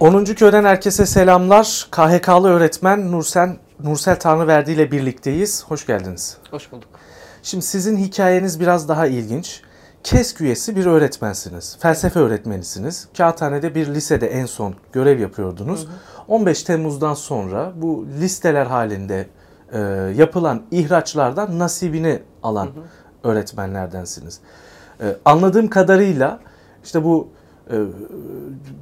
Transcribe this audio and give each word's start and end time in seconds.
10. 0.00 0.24
köyden 0.24 0.64
herkese 0.64 1.06
selamlar. 1.06 1.88
KHK'lı 1.90 2.48
öğretmen 2.48 3.12
Nursen 3.12 3.56
Nursel 3.84 4.20
Tanrıverdi 4.20 4.72
ile 4.72 4.90
birlikteyiz. 4.90 5.64
Hoş 5.64 5.86
geldiniz. 5.86 6.36
Hoş 6.50 6.72
bulduk. 6.72 6.88
Şimdi 7.42 7.64
sizin 7.64 7.96
hikayeniz 7.96 8.60
biraz 8.60 8.88
daha 8.88 9.06
ilginç. 9.06 9.62
KESK 10.04 10.40
üyesi 10.40 10.76
bir 10.76 10.86
öğretmensiniz. 10.86 11.76
Felsefe 11.80 12.20
öğretmenisiniz. 12.20 13.08
Kağıthane'de 13.16 13.74
bir 13.74 13.94
lisede 13.94 14.26
en 14.26 14.46
son 14.46 14.74
görev 14.92 15.20
yapıyordunuz. 15.20 15.80
Hı 15.80 15.86
hı. 15.86 15.92
15 16.28 16.62
Temmuz'dan 16.62 17.14
sonra 17.14 17.72
bu 17.76 18.06
listeler 18.20 18.66
halinde 18.66 19.26
e, 19.72 19.78
yapılan 20.16 20.62
ihraçlardan 20.70 21.58
nasibini 21.58 22.22
alan 22.42 22.66
hı 22.66 22.70
hı. 22.70 23.28
öğretmenlerdensiniz. 23.28 24.40
E, 25.00 25.16
anladığım 25.24 25.68
kadarıyla 25.68 26.40
işte 26.84 27.04
bu 27.04 27.28
e, 27.28 27.37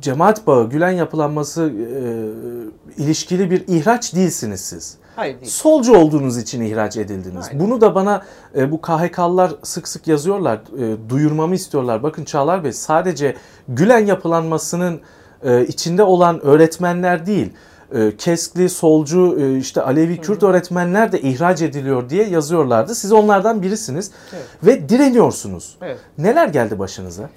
cemaat 0.00 0.46
bağı, 0.46 0.70
Gülen 0.70 0.90
yapılanması 0.90 1.62
e, 1.62 3.02
ilişkili 3.02 3.50
bir 3.50 3.64
ihraç 3.68 4.14
değilsiniz 4.14 4.60
siz. 4.60 4.98
Hayır 5.16 5.40
değil. 5.40 5.50
Solcu 5.50 5.96
olduğunuz 5.96 6.38
için 6.38 6.62
ihraç 6.62 6.96
edildiniz. 6.96 7.46
Aynen. 7.48 7.60
Bunu 7.60 7.80
da 7.80 7.94
bana 7.94 8.22
e, 8.56 8.70
bu 8.70 8.80
KHK'lılar 8.80 9.52
sık 9.62 9.88
sık 9.88 10.06
yazıyorlar, 10.08 10.56
e, 10.56 11.10
duyurmamı 11.10 11.54
istiyorlar. 11.54 12.02
Bakın 12.02 12.24
Çağlar 12.24 12.64
Bey 12.64 12.72
sadece 12.72 13.36
Gülen 13.68 14.06
yapılanmasının 14.06 15.00
e, 15.42 15.66
içinde 15.66 16.02
olan 16.02 16.40
öğretmenler 16.46 17.26
değil, 17.26 17.52
e, 17.94 18.16
Keskli, 18.16 18.68
solcu, 18.68 19.38
e, 19.40 19.58
işte 19.58 19.82
Alevi, 19.82 20.20
Kürt 20.20 20.42
Hı-hı. 20.42 20.50
öğretmenler 20.50 21.12
de 21.12 21.20
ihraç 21.20 21.62
ediliyor 21.62 22.10
diye 22.10 22.24
yazıyorlardı. 22.24 22.94
Siz 22.94 23.12
onlardan 23.12 23.62
birisiniz 23.62 24.10
evet. 24.32 24.44
ve 24.64 24.88
direniyorsunuz. 24.88 25.76
Evet. 25.82 25.98
Neler 26.18 26.48
geldi 26.48 26.78
başınıza? 26.78 27.30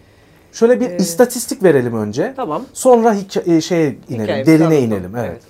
Şöyle 0.51 0.79
bir 0.79 0.89
ee, 0.89 0.97
istatistik 0.97 1.63
verelim 1.63 1.97
önce. 1.97 2.33
Tamam. 2.35 2.65
Sonra 2.73 3.13
hikaye, 3.13 3.61
şeye 3.61 3.87
inelim, 4.09 4.23
Hikaye, 4.23 4.45
derine 4.45 4.63
tamam, 4.63 4.83
inelim. 4.83 5.15
Evet. 5.15 5.29
evet. 5.31 5.43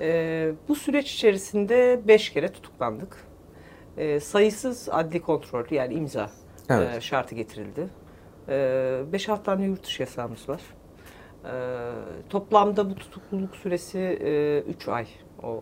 Ee, 0.00 0.52
bu 0.68 0.74
süreç 0.74 1.14
içerisinde 1.14 2.00
5 2.08 2.30
kere 2.30 2.48
tutuklandık. 2.52 3.16
Ee, 3.96 4.20
sayısız 4.20 4.88
adli 4.90 5.22
kontrol 5.22 5.64
yani 5.70 5.94
imza 5.94 6.30
evet. 6.70 6.96
e, 6.96 7.00
şartı 7.00 7.34
getirildi. 7.34 7.88
5-6 8.48 9.40
ee, 9.40 9.42
tane 9.42 9.64
yurt 9.64 9.84
dışı 9.84 10.02
yasağımız 10.02 10.48
var. 10.48 10.60
Ee, 11.44 11.50
toplamda 12.28 12.90
bu 12.90 12.94
tutukluluk 12.94 13.56
süresi 13.56 13.98
3 14.68 14.88
e, 14.88 14.90
ay 14.90 15.06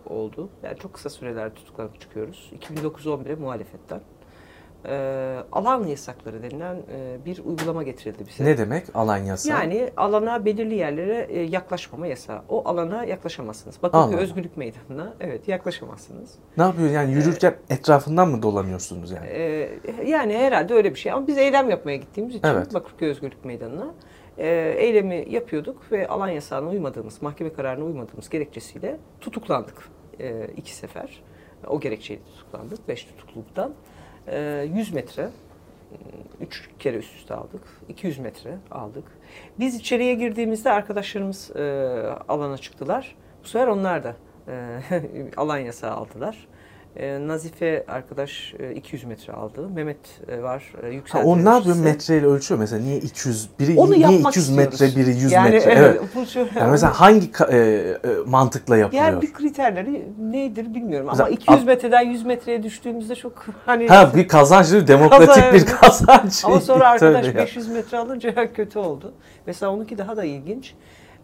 oldu. 0.06 0.50
Yani 0.62 0.78
çok 0.78 0.94
kısa 0.94 1.10
sürelerde 1.10 1.55
tutuklanıp 1.55 2.00
çıkıyoruz. 2.00 2.53
2009-11'e 2.60 3.34
muhalefetten 3.34 4.00
e, 4.84 5.36
alan 5.52 5.86
yasakları 5.86 6.42
denilen 6.42 6.77
e, 6.77 7.25
bir 7.25 7.44
uygulama 7.44 7.83
getirildi 7.83 8.25
bize. 8.28 8.44
Ne 8.44 8.58
demek 8.58 8.86
alan 8.94 9.16
yasağı? 9.16 9.61
Yani 9.61 9.91
alana 9.97 10.44
belirli 10.44 10.75
yerlere 10.75 11.27
e, 11.30 11.41
yaklaşmama 11.41 12.06
yasağı. 12.06 12.42
O 12.48 12.69
alana 12.69 13.05
yaklaşamazsınız. 13.05 13.77
Bakın 13.83 14.12
Özgürlük 14.12 14.56
Meydanı'na 14.56 15.14
evet 15.20 15.48
yaklaşamazsınız. 15.48 16.34
Ne 16.56 16.62
yapıyor 16.62 16.91
yani 16.91 17.12
yürürken 17.12 17.55
ee, 17.70 17.75
etrafından 17.75 18.28
mı 18.28 18.42
dolanıyorsunuz 18.42 19.10
yani? 19.10 19.27
E, 19.27 19.70
yani 20.06 20.38
herhalde 20.38 20.75
öyle 20.75 20.94
bir 20.94 20.98
şey 20.98 21.12
ama 21.12 21.27
biz 21.27 21.38
eylem 21.38 21.70
yapmaya 21.70 21.97
gittiğimiz 21.97 22.34
için 22.34 22.48
evet. 22.48 22.75
Bakırköy 22.75 23.10
Özgürlük 23.10 23.44
Meydanı'na 23.44 23.94
e, 24.38 24.75
eylemi 24.78 25.27
yapıyorduk 25.28 25.92
ve 25.92 26.08
alan 26.08 26.28
yasağına 26.28 26.69
uymadığımız, 26.69 27.22
mahkeme 27.22 27.53
kararına 27.53 27.84
uymadığımız 27.84 28.28
gerekçesiyle 28.28 28.98
tutuklandık 29.20 29.88
e, 30.20 30.47
iki 30.56 30.75
sefer. 30.75 31.22
O 31.66 31.80
gerekçeyle 31.80 32.22
tutuklandık, 32.25 32.88
beş 32.88 33.05
tutukluluktan. 33.05 33.75
100 34.27 34.91
ee, 34.91 34.95
metre 34.95 35.28
3 36.41 36.70
kere 36.78 36.97
üst 36.97 37.17
üste 37.17 37.34
aldık. 37.34 37.62
200 37.89 38.19
metre 38.19 38.59
aldık. 38.70 39.05
Biz 39.59 39.75
içeriye 39.75 40.15
girdiğimizde 40.15 40.70
arkadaşlarımız 40.70 41.56
e, 41.56 41.62
alana 42.28 42.59
çıktılar. 42.59 43.17
Bu 43.45 43.48
sefer 43.48 43.67
onlar 43.67 44.05
da 44.05 44.17
e, 44.48 44.81
alan 45.37 45.59
yasağı 45.59 45.93
aldılar. 45.93 46.49
E, 46.97 47.28
Nazife 47.28 47.84
arkadaş 47.88 48.54
e, 48.58 48.75
200 48.75 49.04
metre 49.04 49.32
aldı. 49.32 49.69
Mehmet 49.69 49.97
e, 50.28 50.42
var 50.42 50.72
e, 50.82 50.88
yükseltici. 50.88 51.32
O 51.32 51.44
ne 51.44 51.48
yapıyor 51.48 51.76
metreyle 51.76 52.26
ölçüyor 52.26 52.60
mesela 52.60 52.82
niye 52.82 52.98
200 52.98 53.48
biri 53.58 53.78
Onu 53.78 53.92
niye 53.92 54.19
200 54.19 54.48
istiyoruz. 54.48 54.80
metre 54.80 55.00
biri 55.00 55.10
100 55.10 55.32
yani, 55.32 55.50
metre 55.50 55.70
evet. 55.76 56.00
evet. 56.16 56.36
yani 56.56 56.70
mesela 56.70 57.00
hangi 57.00 57.31
e, 57.50 57.56
e, 57.56 57.97
mantıkla 58.26 58.76
yapılıyor? 58.76 59.04
Yani 59.04 59.22
bir 59.22 59.32
kriterleri 59.32 60.06
nedir 60.20 60.75
bilmiyorum 60.75 61.06
mesela, 61.10 61.26
ama 61.26 61.34
200 61.34 61.64
metreden 61.64 62.02
100 62.02 62.25
metreye 62.25 62.62
düştüğümüzde 62.62 63.14
çok 63.14 63.47
hani 63.66 63.88
Ha 63.88 64.12
bir 64.14 64.28
kazanç 64.28 64.72
demokratik 64.88 65.28
Kazan, 65.28 65.54
bir 65.54 65.66
kazanç. 65.66 66.44
Ama 66.44 66.60
sonra 66.60 66.88
arkadaş 66.88 67.34
500 67.34 67.69
metre 67.69 67.98
alınca 67.98 68.52
kötü 68.52 68.78
oldu. 68.78 69.14
Mesela 69.47 69.72
onunki 69.72 69.98
daha 69.98 70.16
da 70.16 70.25
ilginç. 70.25 70.75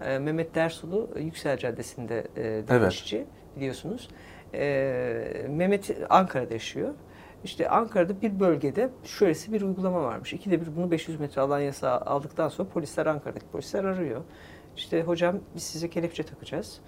E, 0.00 0.18
Mehmet 0.18 0.54
Dersulu 0.54 1.10
Yüksel 1.18 1.58
Caddesi'nde 1.58 2.26
e, 2.36 2.62
evet. 2.70 3.14
biliyorsunuz. 3.56 4.08
E, 4.54 5.46
Mehmet 5.50 5.96
Ankara'da 6.10 6.52
yaşıyor. 6.54 6.94
İşte 7.44 7.68
Ankara'da 7.68 8.22
bir 8.22 8.40
bölgede 8.40 8.90
şöylesi 9.04 9.52
bir 9.52 9.62
uygulama 9.62 10.02
varmış. 10.02 10.32
İkide 10.32 10.60
bir 10.60 10.76
bunu 10.76 10.90
500 10.90 11.20
metre 11.20 11.40
alan 11.40 11.60
yasağı 11.60 12.00
aldıktan 12.00 12.48
sonra 12.48 12.68
polisler 12.68 13.06
Ankara'daki 13.06 13.46
polisler 13.46 13.84
arıyor. 13.84 14.20
İşte 14.76 15.02
hocam 15.02 15.38
biz 15.54 15.62
size 15.62 15.90
kelepçe 15.90 16.22
takacağız. 16.22 16.80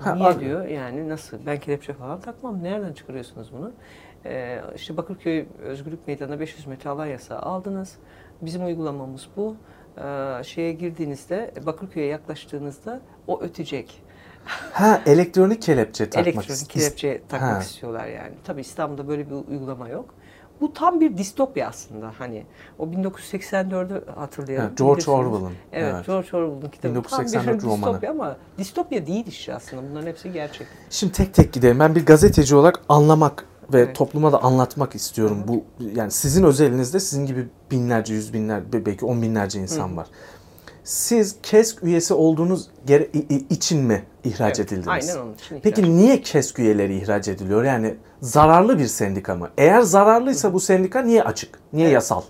Ha, 0.00 0.14
Niye 0.14 0.28
abi. 0.28 0.40
diyor 0.40 0.66
yani 0.66 1.08
nasıl 1.08 1.46
ben 1.46 1.60
kelepçe 1.60 1.92
falan 1.92 2.20
takmam 2.20 2.62
nereden 2.62 2.92
çıkarıyorsunuz 2.92 3.52
bunu? 3.52 3.72
Ee, 4.24 4.60
işte 4.76 4.96
Bakırköy 4.96 5.44
Özgürlük 5.62 6.06
Meydanı'na 6.06 6.40
500 6.40 6.66
metre 6.66 6.90
alan 6.90 7.06
yasağı 7.06 7.38
aldınız. 7.38 7.98
Bizim 8.42 8.66
uygulamamız 8.66 9.28
bu. 9.36 9.56
Ee, 9.98 10.42
şeye 10.44 10.72
girdiğinizde 10.72 11.54
Bakırköy'e 11.66 12.06
yaklaştığınızda 12.06 13.00
o 13.26 13.40
ötecek. 13.42 14.02
Ha 14.72 15.02
elektronik 15.06 15.62
kelepçe 15.62 16.10
takmak 16.10 16.34
Elektronik 16.34 16.70
kelepçe 16.70 17.22
takmak 17.28 17.56
ha. 17.56 17.60
istiyorlar 17.60 18.06
yani. 18.06 18.32
Tabii 18.44 18.60
İstanbul'da 18.60 19.08
böyle 19.08 19.26
bir 19.26 19.34
uygulama 19.50 19.88
yok. 19.88 20.14
Bu 20.60 20.72
tam 20.72 21.00
bir 21.00 21.18
distopya 21.18 21.68
aslında 21.68 22.12
hani. 22.18 22.46
O 22.78 22.86
1984'ü 22.86 24.10
hatırlayalım. 24.14 24.68
Evet, 24.68 24.78
George 24.78 25.10
Orwell'ın. 25.10 25.52
Evet, 25.72 25.94
evet, 25.94 26.06
George 26.06 26.28
Orwell'ın 26.36 26.70
kitabı. 26.70 26.94
1984 26.94 27.44
tam 27.46 27.58
bir 27.58 27.62
romanı. 27.62 27.76
distopya 27.80 28.10
ama 28.10 28.36
distopya 28.58 29.06
değil 29.06 29.26
işte 29.26 29.54
aslında. 29.54 29.82
Bunların 29.90 30.06
hepsi 30.06 30.32
gerçek. 30.32 30.66
Şimdi 30.90 31.12
tek 31.12 31.34
tek 31.34 31.52
gidelim. 31.52 31.78
Ben 31.78 31.94
bir 31.94 32.06
gazeteci 32.06 32.56
olarak 32.56 32.80
anlamak 32.88 33.44
ve 33.72 33.80
evet. 33.80 33.96
topluma 33.96 34.32
da 34.32 34.42
anlatmak 34.42 34.94
istiyorum. 34.94 35.42
Hı. 35.42 35.48
Bu 35.48 35.64
yani 35.94 36.10
sizin 36.10 36.44
özelinizde 36.44 37.00
sizin 37.00 37.26
gibi 37.26 37.48
binlerce, 37.70 38.14
yüz 38.14 38.32
binler, 38.32 38.72
belki 38.72 39.04
on 39.04 39.22
binlerce 39.22 39.60
insan 39.60 39.88
Hı. 39.88 39.96
var 39.96 40.06
siz 40.88 41.36
KESK 41.42 41.82
üyesi 41.82 42.14
olduğunuz 42.14 42.70
için 43.50 43.84
mi 43.84 44.02
ihraç 44.24 44.58
evet, 44.58 44.72
edildiniz? 44.72 44.88
Aynen 44.88 45.22
onun 45.22 45.34
için. 45.34 45.60
Peki 45.62 45.80
ihraç. 45.80 45.90
niye 45.90 46.20
KESK 46.20 46.58
üyeleri 46.58 46.96
ihraç 46.96 47.28
ediliyor? 47.28 47.64
Yani 47.64 47.94
zararlı 48.20 48.78
bir 48.78 48.86
sendika 48.86 49.34
mı? 49.34 49.50
Eğer 49.58 49.80
zararlıysa 49.80 50.52
bu 50.52 50.60
sendika 50.60 51.02
niye 51.02 51.22
açık? 51.22 51.60
Niye 51.72 51.86
evet. 51.86 51.94
yasal? 51.94 52.22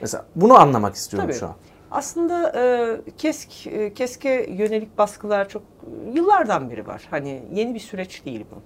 Mesela 0.00 0.26
bunu 0.36 0.58
anlamak 0.60 0.94
istiyorum 0.94 1.28
Tabii. 1.28 1.38
şu 1.38 1.46
an. 1.46 1.54
Aslında 1.90 2.52
e, 2.56 3.12
KESK, 3.18 3.66
e, 3.66 3.94
KESK'e 3.94 4.46
yönelik 4.50 4.98
baskılar 4.98 5.48
çok 5.48 5.62
yıllardan 6.14 6.70
beri 6.70 6.86
var. 6.86 7.06
Hani 7.10 7.42
yeni 7.52 7.74
bir 7.74 7.80
süreç 7.80 8.24
değil 8.24 8.46
bu. 8.50 8.62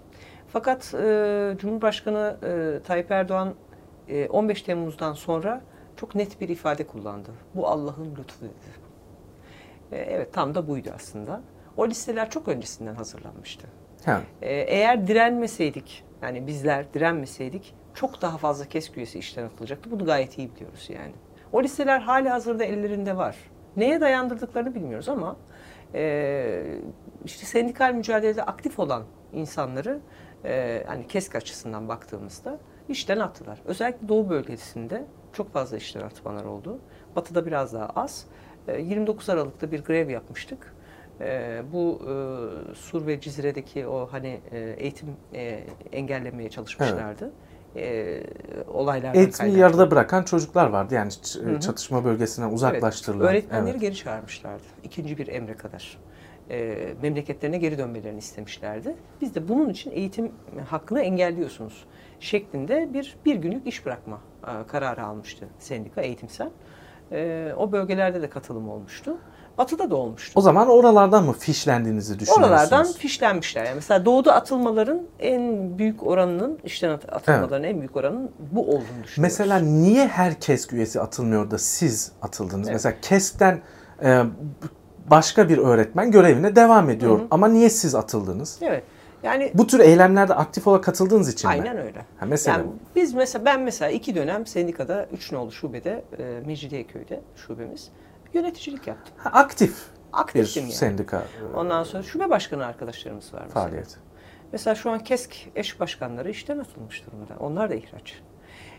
Fakat 0.48 0.94
e, 0.94 1.54
Cumhurbaşkanı 1.58 2.36
e, 2.42 2.82
Tayyip 2.86 3.10
Erdoğan 3.10 3.54
e, 4.08 4.28
15 4.28 4.62
Temmuz'dan 4.62 5.12
sonra 5.12 5.60
çok 5.96 6.14
net 6.14 6.40
bir 6.40 6.48
ifade 6.48 6.86
kullandı. 6.86 7.30
Bu 7.54 7.68
Allah'ın 7.68 8.16
lütfu 8.18 8.44
dedi. 8.44 8.81
E, 9.92 9.96
evet 9.96 10.32
tam 10.32 10.54
da 10.54 10.68
buydu 10.68 10.90
aslında. 10.94 11.40
O 11.76 11.88
listeler 11.88 12.30
çok 12.30 12.48
öncesinden 12.48 12.94
hazırlanmıştı. 12.94 13.68
Ha. 14.04 14.20
E, 14.42 14.54
eğer 14.54 15.06
direnmeseydik, 15.06 16.04
yani 16.22 16.46
bizler 16.46 16.94
direnmeseydik 16.94 17.74
çok 17.94 18.22
daha 18.22 18.38
fazla 18.38 18.64
KESK 18.64 18.96
üyesi 18.96 19.18
işten 19.18 19.44
atılacaktı. 19.44 19.90
Bunu 19.90 20.04
gayet 20.04 20.38
iyi 20.38 20.54
biliyoruz 20.54 20.90
yani. 20.94 21.12
O 21.52 21.62
listeler 21.62 22.00
hali 22.00 22.28
hazırda 22.28 22.64
ellerinde 22.64 23.16
var. 23.16 23.36
Neye 23.76 24.00
dayandırdıklarını 24.00 24.74
bilmiyoruz 24.74 25.08
ama 25.08 25.36
e, 25.94 26.76
işte 27.24 27.46
sendikal 27.46 27.94
mücadelede 27.94 28.42
aktif 28.42 28.78
olan 28.78 29.02
insanları 29.32 30.00
e, 30.44 30.84
hani 30.86 31.06
KESK 31.06 31.36
açısından 31.36 31.88
baktığımızda 31.88 32.58
işten 32.88 33.18
attılar. 33.18 33.58
Özellikle 33.64 34.08
Doğu 34.08 34.28
bölgesinde 34.30 35.04
çok 35.32 35.52
fazla 35.52 35.76
işten 35.76 36.00
atmalar 36.00 36.44
oldu. 36.44 36.78
Batı'da 37.16 37.46
biraz 37.46 37.72
daha 37.72 37.86
az. 37.86 38.26
29 38.78 39.28
ee, 39.28 39.32
Aralık'ta 39.32 39.72
bir 39.72 39.84
grev 39.84 40.10
yapmıştık. 40.10 40.74
Ee, 41.20 41.62
bu 41.72 42.00
e, 42.02 42.74
Sur 42.74 43.06
ve 43.06 43.20
Cizire'deki 43.20 43.86
o 43.86 44.08
hani 44.10 44.40
e, 44.52 44.58
eğitim 44.58 45.08
e, 45.34 45.64
engellemeye 45.92 46.50
çalışmışlardı. 46.50 47.24
Evet 47.24 47.32
olaylardan 48.68 49.18
Eğitimi 49.18 49.36
kaynaklı. 49.36 49.58
yarıda 49.58 49.90
bırakan 49.90 50.22
çocuklar 50.22 50.66
vardı. 50.66 50.94
Yani 50.94 51.10
Hı-hı. 51.34 51.60
çatışma 51.60 52.04
bölgesinden 52.04 52.50
uzaklaştırılan. 52.50 53.26
Evet. 53.26 53.30
Öğretmenleri 53.34 53.70
evet. 53.70 53.80
geri 53.80 53.94
çağırmışlardı. 53.94 54.62
İkinci 54.84 55.18
bir 55.18 55.28
emre 55.28 55.56
kadar. 55.56 55.98
E, 56.50 56.78
memleketlerine 57.02 57.58
geri 57.58 57.78
dönmelerini 57.78 58.18
istemişlerdi. 58.18 58.96
Biz 59.20 59.34
de 59.34 59.48
bunun 59.48 59.68
için 59.68 59.90
eğitim 59.90 60.32
hakkını 60.68 61.00
engelliyorsunuz 61.00 61.84
şeklinde 62.20 62.88
bir 62.94 63.16
bir 63.24 63.36
günlük 63.36 63.66
iş 63.66 63.86
bırakma 63.86 64.20
e, 64.42 64.66
kararı 64.66 65.06
almıştı 65.06 65.48
sendika 65.58 66.00
eğitimsel. 66.00 66.50
E, 67.12 67.52
o 67.56 67.72
bölgelerde 67.72 68.22
de 68.22 68.30
katılım 68.30 68.68
olmuştu. 68.70 69.16
Batı'da 69.58 69.90
da 69.90 69.96
olmuştu. 69.96 70.32
O 70.34 70.40
zaman 70.40 70.68
oralardan 70.68 71.24
mı 71.24 71.32
fişlendiğinizi 71.32 72.18
düşünüyorsunuz? 72.18 72.48
Oralardan 72.48 72.86
fişlenmişler. 72.92 73.64
Yani 73.64 73.74
mesela 73.74 74.04
doğuda 74.04 74.34
atılmaların 74.34 75.02
en 75.20 75.78
büyük 75.78 76.06
oranının, 76.06 76.58
işten 76.64 76.88
at- 76.90 77.12
atılmaların 77.12 77.64
en 77.64 77.78
büyük 77.78 77.96
oranının 77.96 78.30
bu 78.52 78.60
olduğunu 78.60 78.80
düşünüyoruz. 79.04 79.18
Mesela 79.18 79.58
niye 79.58 80.06
her 80.08 80.40
KESK 80.40 80.72
üyesi 80.72 81.00
atılmıyor 81.00 81.50
da 81.50 81.58
siz 81.58 82.12
atıldınız? 82.22 82.66
Evet. 82.68 82.72
Mesela 82.74 82.94
KESK'ten 83.02 83.60
e, 84.04 84.22
başka 85.10 85.48
bir 85.48 85.58
öğretmen 85.58 86.10
görevine 86.10 86.56
devam 86.56 86.90
ediyor. 86.90 87.20
Ama 87.30 87.48
niye 87.48 87.70
siz 87.70 87.94
atıldınız? 87.94 88.58
Evet. 88.62 88.84
Yani 89.22 89.50
Bu 89.54 89.66
tür 89.66 89.80
eylemlerde 89.80 90.34
aktif 90.34 90.66
olarak 90.66 90.84
katıldığınız 90.84 91.32
için 91.32 91.50
mi? 91.50 91.52
aynen 91.56 91.76
öyle. 91.78 91.98
Ha, 92.18 92.26
mesela 92.26 92.58
Yani 92.58 92.70
biz 92.96 93.14
mesela 93.14 93.44
ben 93.44 93.60
mesela 93.60 93.90
iki 93.90 94.14
dönem 94.14 94.46
sendikada 94.46 95.06
üç 95.12 95.32
nolu 95.32 95.52
şubede 95.52 96.04
e, 96.18 96.40
Mecidiyeköy'de 96.46 97.20
şubemiz 97.36 97.90
yöneticilik 98.34 98.86
yaptım. 98.86 99.14
ha, 99.18 99.30
aktif 99.32 99.70
bir 99.70 100.18
Aktiftim 100.18 100.62
yani. 100.62 100.72
sendika 100.72 101.16
e, 101.52 101.56
Ondan 101.56 101.84
sonra 101.84 102.02
şube 102.02 102.30
başkanı 102.30 102.66
arkadaşlarımız 102.66 103.34
var 103.34 103.42
mesela. 103.46 103.64
faaliyeti. 103.64 103.94
Mesela 104.52 104.74
şu 104.74 104.90
an 104.90 104.98
KESK 104.98 105.34
eş 105.56 105.80
başkanları 105.80 106.30
işten 106.30 106.58
atılmış 106.58 107.06
durumda. 107.06 107.34
Onlar 107.40 107.70
da 107.70 107.74
ihraç. 107.74 108.14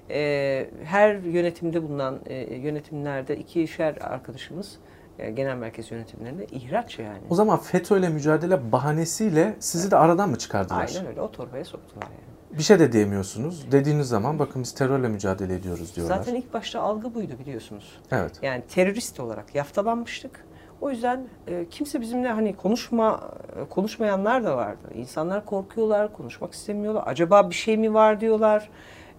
Ee, 0.10 0.70
her 0.84 1.16
yönetimde 1.16 1.84
bulunan 1.84 2.20
e, 2.26 2.56
yönetimlerde 2.56 3.38
ikişer 3.38 3.98
arkadaşımız 4.02 4.76
e, 4.76 4.93
genel 5.18 5.56
merkez 5.56 5.92
yönetimlerinde 5.92 6.46
ihraç 6.46 7.00
yani. 7.00 7.22
O 7.30 7.36
zaman 7.36 7.60
FETÖ'yle 7.60 8.10
mücadele 8.10 8.72
bahanesiyle 8.72 9.56
sizi 9.60 9.92
de 9.92 9.98
aradan 9.98 10.30
mı 10.30 10.38
çıkardılar? 10.38 10.90
Aynen 10.96 11.08
öyle 11.08 11.22
o 11.22 11.32
torbaya 11.32 11.66
soktular 11.66 12.04
yani. 12.04 12.58
Bir 12.58 12.64
şey 12.64 12.80
de 12.80 12.92
diyemiyorsunuz. 12.92 13.72
Dediğiniz 13.72 14.08
zaman 14.08 14.40
bakın 14.40 14.62
biz 14.62 14.74
terörle 14.74 15.08
mücadele 15.08 15.56
ediyoruz 15.56 15.96
diyorlar. 15.96 16.18
Zaten 16.18 16.36
ilk 16.36 16.54
başta 16.54 16.82
algı 16.82 17.16
buydu 17.16 17.34
biliyorsunuz. 17.40 17.98
Evet. 18.12 18.40
Yani 18.42 18.64
terörist 18.70 19.20
olarak 19.20 19.56
yaftalanmıştık. 19.56 20.46
O 20.82 20.90
yüzden 20.90 21.28
e, 21.48 21.66
kimse 21.70 22.02
bizimle 22.02 22.30
hani 22.30 22.56
konuşma 22.56 23.32
e, 23.56 23.70
konuşmayanlar 23.70 24.44
da 24.44 24.58
vardı. 24.58 24.90
İnsanlar 24.96 25.46
korkuyorlar, 25.46 26.14
konuşmak 26.14 26.54
istemiyorlar. 26.54 27.04
Acaba 27.06 27.50
bir 27.50 27.56
şey 27.56 27.78
mi 27.78 27.94
var 27.94 28.22
diyorlar. 28.22 28.70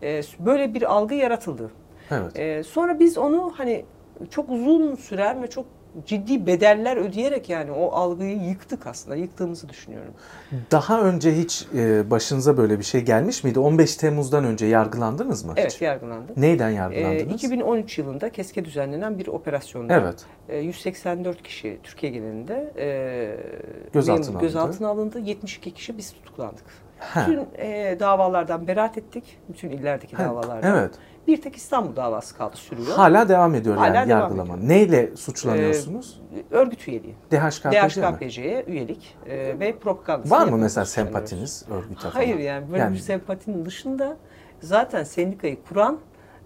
E, 0.03 0.21
böyle 0.39 0.75
bir 0.75 0.93
algı 0.93 1.15
yaratıldı. 1.15 1.71
Evet. 2.11 2.39
Ee, 2.39 2.63
sonra 2.63 3.01
biz 3.01 3.19
onu 3.19 3.53
hani 3.57 3.85
çok 4.31 4.51
uzun 4.51 4.95
süren 4.95 5.43
ve 5.43 5.51
çok 5.51 5.67
ciddi 6.07 6.47
bedeller 6.47 6.97
ödeyerek 6.97 7.51
yani 7.51 7.73
o 7.73 7.93
algıyı 7.93 8.37
yıktık 8.43 8.87
aslında. 8.87 9.17
Yıktığımızı 9.17 9.69
düşünüyorum. 9.69 10.13
Daha 10.71 11.03
önce 11.03 11.37
hiç 11.37 11.67
e, 11.75 12.11
başınıza 12.11 12.57
böyle 12.57 12.79
bir 12.79 12.85
şey 12.85 13.01
gelmiş 13.01 13.45
miydi? 13.45 13.59
15 13.59 13.97
Temmuz'dan 13.97 14.45
önce 14.45 14.67
yargılandınız 14.67 15.45
mı 15.45 15.53
Evet 15.57 15.75
hiç? 15.75 15.83
yargılandık. 15.83 16.37
Neyden 16.37 16.71
Ee, 16.71 16.75
yargılandınız? 16.75 17.35
2013 17.45 17.99
yılında 17.99 18.31
KESK'e 18.33 18.65
düzenlenen 18.65 19.19
bir 19.19 19.27
operasyonda 19.27 19.95
Evet. 19.95 20.25
e, 20.49 20.59
184 20.59 21.43
kişi 21.43 21.79
Türkiye 21.83 22.13
genelinde 22.13 22.73
e, 22.79 23.37
Gözaltına 23.93 24.41
gözaltına 24.41 24.89
alındı. 24.89 25.19
72 25.19 25.71
kişi 25.71 25.99
biz 25.99 26.13
tutuklandık. 26.13 26.65
Ha. 26.99 27.27
Bütün 27.29 27.47
e, 27.59 27.97
davalardan 28.01 28.69
beraat 28.69 28.99
ettik. 28.99 29.39
Bütün 29.49 29.71
illerdeki 29.71 30.17
Ha, 30.17 30.25
davalardan. 30.25 30.77
Evet. 30.77 30.91
Bir 31.27 31.41
tek 31.43 31.57
İstanbul 31.57 31.97
davası 31.97 32.37
kaldı 32.37 32.57
sürüyor. 32.57 32.89
Hala 32.97 33.29
devam 33.29 33.55
ediyor 33.55 33.77
Hala 33.77 33.95
yani 33.97 34.09
devam 34.09 34.21
yargılama. 34.21 34.55
ediyor. 34.55 34.69
Neyle 34.69 35.17
suçlanıyorsunuz? 35.17 36.21
Örgüt 36.51 36.89
üyeliği. 36.89 37.15
DHKPC? 37.31 37.71
DHKPC'ye 37.73 38.65
üyelik 38.67 39.17
e, 39.27 39.61
ve 39.61 39.77
propaganda. 39.79 40.31
Var 40.31 40.47
mı 40.49 40.57
mesela 40.59 40.85
sempatiniz 40.85 41.65
örgüte 41.71 42.01
falan? 42.01 42.13
Hayır 42.13 42.39
yani 42.39 42.71
böyle 42.71 42.83
Yani- 42.83 42.95
bir 42.95 42.99
sempatinin 43.01 43.65
dışında 43.65 44.17
zaten 44.61 45.05
sendikayı 45.05 45.63
kuran, 45.69 45.99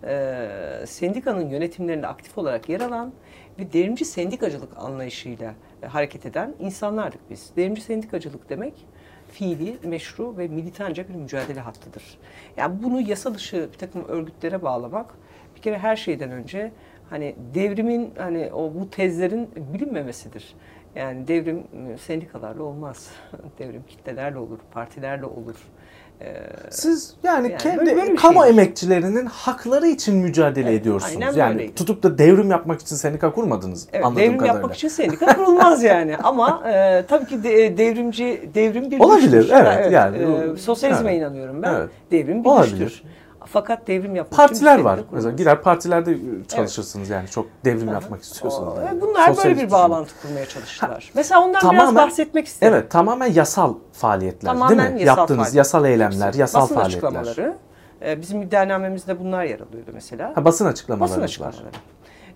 e, 0.04 0.48
sendikanın 0.86 1.48
yönetimlerinde 1.48 2.06
aktif 2.06 2.38
olarak 2.38 2.68
yer 2.68 2.80
alan 2.80 3.12
ve 3.58 3.72
devrimci 3.72 4.04
sendikacılık 4.04 4.76
anlayışıyla 4.76 5.54
e, 5.82 5.86
hareket 5.86 6.26
eden 6.26 6.54
insanlardık 6.60 7.20
biz. 7.30 7.50
Devrimci 7.56 7.80
sendikacılık 7.82 8.48
demek 8.50 8.86
fiili, 9.28 9.76
meşru 9.84 10.38
ve 10.38 10.48
militanca 10.48 11.08
bir 11.08 11.14
mücadele 11.14 11.60
hattıdır. 11.60 12.18
Yani 12.56 12.82
bunu 12.82 13.00
yasa 13.00 13.34
dışı 13.34 13.68
bir 13.72 13.78
takım 13.78 14.04
örgütlere 14.08 14.62
bağlamak 14.62 15.14
bir 15.56 15.62
kere 15.62 15.78
her 15.78 15.96
şeyden 15.96 16.30
önce 16.30 16.72
hani 17.10 17.34
devrimin 17.54 18.14
hani 18.18 18.52
o 18.52 18.74
bu 18.74 18.90
tezlerin 18.90 19.50
bilinmemesidir. 19.72 20.54
Yani 20.94 21.28
devrim 21.28 21.58
e, 21.58 21.98
sendikalarla 21.98 22.62
olmaz. 22.62 23.10
devrim 23.58 23.82
kitlelerle 23.88 24.38
olur, 24.38 24.58
partilerle 24.70 25.24
olur. 25.24 25.56
Siz 26.70 27.14
yani, 27.22 27.48
Yani 27.50 27.58
kendi 27.58 27.78
böyle- 27.78 27.96
böyle 27.96 28.14
kamu 28.14 28.40
şey. 28.42 28.50
emekçilerinin 28.50 29.26
hakları 29.26 29.86
için 29.86 30.16
mücadele 30.16 30.70
Evet, 30.70 30.80
ediyorsunuz. 30.80 31.14
aynen 31.22 31.32
yani 31.36 31.54
böyleydi. 31.54 31.74
tutup 31.74 32.02
da 32.02 32.18
devrim 32.18 32.50
yapmak 32.50 32.80
için 32.80 32.96
sendika 32.96 33.32
kurmadınız 33.32 33.88
evet, 33.92 34.04
anladığım 34.04 34.22
devrim 34.22 34.32
kadarıyla. 34.38 34.54
yapmak 34.54 34.74
için 34.76 34.88
sendika 34.88 35.36
kurulmaz 35.36 35.82
yani. 35.82 36.16
Ama 36.16 36.62
e, 36.72 37.04
tabii 37.08 37.26
ki 37.26 37.42
de, 37.42 37.78
devrimci 37.78 38.50
devrim 38.54 38.90
bir 38.90 39.00
Olabilir, 39.00 39.38
güçtür. 39.38 39.54
evet, 39.56 39.92
yani 39.92 40.18
e, 40.18 40.56
sosyalizme 40.56 41.10
evet. 41.10 41.20
inanıyorum 41.22 41.62
ben. 41.62 41.74
Evet. 41.74 41.88
Devrim 42.10 42.44
bir 42.44 42.48
Olabilir. 42.48 42.78
güçtür. 42.78 43.02
Fakat 43.52 43.86
devrim 43.88 44.16
yapmak 44.16 44.36
Partiler 44.36 44.72
için 44.72 44.78
bir 44.80 44.84
var. 44.84 45.00
Mesela 45.12 45.32
gider 45.36 45.62
partilerde 45.62 46.18
çalışırsınız 46.48 47.08
yani 47.10 47.28
çok 47.28 47.46
devrim 47.64 47.88
yapmak 47.88 48.22
istiyorsanız. 48.22 48.78
Aa, 48.78 48.82
yani. 48.82 49.00
Bunlar 49.00 49.14
böyle 49.26 49.34
Sosyalist 49.34 49.44
bir 49.62 49.66
düşünün. 49.66 49.70
bağlantı 49.70 50.12
kurmaya 50.22 50.46
çalıştılar. 50.46 51.10
Mesela 51.14 51.40
ondan 51.40 51.52
biraz 51.62 51.62
tamamen- 51.62 51.94
bahsetmek 52.06 52.46
isterim. 52.46 52.74
Evet 52.74 52.90
tamamen 52.90 53.26
yasal 53.32 53.74
faaliyetler 53.92 54.52
Tamamen 54.52 54.78
değil 54.78 54.92
mi? 54.92 55.00
yasal 55.00 55.18
Yaptığınız 55.18 55.38
faaliyet. 55.44 55.56
yasal 55.56 55.84
eylemler, 55.84 56.34
yasal 56.34 56.60
Basın 56.60 56.74
faaliyetler. 56.74 57.08
açıklamaları. 57.08 57.56
e, 58.02 58.20
bizim 58.20 58.42
iddianamemizde 58.42 59.20
bunlar 59.20 59.44
yer 59.44 59.60
alıyordu 59.60 59.90
mesela. 59.94 60.32
Ha, 60.36 60.44
basın 60.44 60.66
açıklamaları 60.66 61.10
Basın 61.10 61.20
var. 61.20 61.24
açıklamaları. 61.24 61.66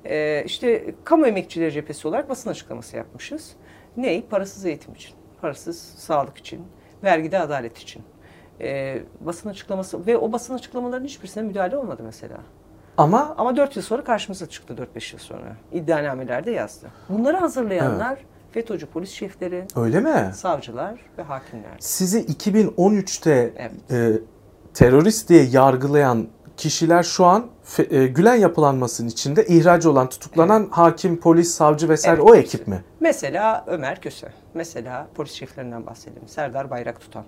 Ee, 0.05 0.43
işte 0.47 0.95
kamu 1.05 1.27
emekçileri 1.27 1.73
cephesi 1.73 2.09
olarak 2.09 2.29
basın 2.31 2.51
açıklaması 2.51 2.97
yapmışız. 2.97 3.51
Ney? 3.97 4.23
Parasız 4.27 4.65
eğitim 4.67 4.95
için, 4.95 5.15
parasız 5.41 5.95
sağlık 5.99 6.37
için, 6.39 6.61
vergide 7.05 7.39
adalet 7.41 7.79
için. 7.79 8.03
Ee, 8.63 9.03
basın 9.21 9.49
açıklaması 9.49 10.07
ve 10.07 10.17
o 10.17 10.33
basın 10.33 10.55
açıklamalarının 10.55 11.07
hiçbirisine 11.07 11.43
müdahale 11.43 11.77
olmadı 11.77 12.03
mesela. 12.05 12.37
Ama 12.97 13.35
Ama 13.39 13.57
4 13.57 13.77
yıl 13.77 13.83
sonra 13.83 14.05
karşımıza 14.05 14.47
çıktı 14.47 14.75
4-5 14.97 15.13
yıl 15.15 15.21
sonra. 15.21 15.57
İddianamelerde 15.73 16.51
yazdı. 16.51 16.87
Bunları 17.09 17.37
hazırlayanlar 17.37 18.19
FETÖ'cü 18.51 18.87
polis 18.87 19.11
şefleri, 19.11 19.65
öyle 19.77 20.01
mi? 20.01 20.31
savcılar 20.35 20.95
ve 21.19 21.23
hakimler. 21.23 21.71
Sizi 21.79 22.21
2013'te 22.25 23.53
Evet. 23.57 23.73
e, 23.91 24.13
terörist 24.75 25.29
diye 25.29 25.43
yargılayan 25.43 26.27
kişiler 26.57 27.03
şu 27.03 27.25
an 27.25 27.47
fe- 27.67 27.95
e, 27.97 28.07
Gülen 28.07 28.35
yapılanmasının 28.35 29.09
içinde 29.09 29.47
ihraç 29.47 29.87
olan, 29.87 30.09
tutuklanan 30.09 30.69
hakim, 30.71 31.21
polis, 31.21 31.51
savcı 31.55 31.89
vesaire 31.89 32.21
Evet. 32.21 32.31
o 32.31 32.35
ekip 32.35 32.69
mi? 32.69 32.85
Mesela 33.01 33.65
Ömer 33.67 34.01
Köse, 34.01 34.29
mesela 34.55 35.07
polis 35.15 35.33
şeflerinden 35.33 35.87
bahsedelim. 35.87 36.29
Serdar 36.29 36.71
Bayrak 36.71 37.01
tutan. 37.01 37.25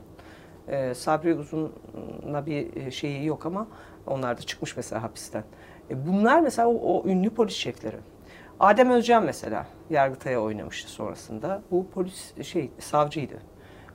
Ee, 0.68 0.94
Sabri 0.94 1.34
Uzun'la 1.34 2.46
bir 2.46 2.76
e, 2.76 2.90
şeyi 2.90 3.26
yok 3.26 3.46
ama 3.46 3.66
onlar 4.06 4.38
da 4.38 4.42
çıkmış 4.42 4.76
mesela 4.76 5.02
hapisten. 5.02 5.44
E, 5.90 6.06
bunlar 6.06 6.40
mesela 6.40 6.68
o, 6.68 6.74
o 6.98 7.08
ünlü 7.08 7.30
polis 7.30 7.54
şefleri. 7.54 7.96
Adem 8.60 8.90
Özcan 8.90 9.24
mesela 9.24 9.66
Yargıtay'a 9.90 10.40
oynamıştı 10.40 10.90
sonrasında. 10.90 11.62
Bu 11.70 11.86
polis 11.94 12.42
şey 12.42 12.70
savcıydı. 12.78 13.34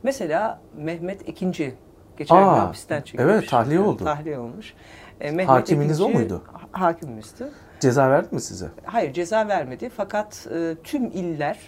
Mesela 0.03 0.61
Mehmet 0.77 1.29
Ekinci 1.29 1.75
geçen 2.17 2.39
gün 2.39 2.47
Aa, 2.47 2.61
hapisten 2.61 3.01
çıkmış. 3.01 3.23
evet, 3.25 3.49
tahliye 3.49 3.79
oldu. 3.79 4.03
Tahliye 4.03 4.39
olmuş. 4.39 4.73
E, 5.19 5.25
Mehmet 5.31 5.47
Hakiminiz 5.49 6.01
o 6.01 6.05
Ekinci- 6.09 6.17
muydu? 6.17 6.43
Ha- 6.53 6.85
Hakimimizdi. 6.85 7.45
Ceza 7.79 8.09
verdi 8.09 8.35
mi 8.35 8.41
size? 8.41 8.67
Hayır 8.83 9.13
ceza 9.13 9.47
vermedi 9.47 9.89
fakat 9.89 10.47
e, 10.55 10.75
tüm 10.83 11.05
iller 11.05 11.59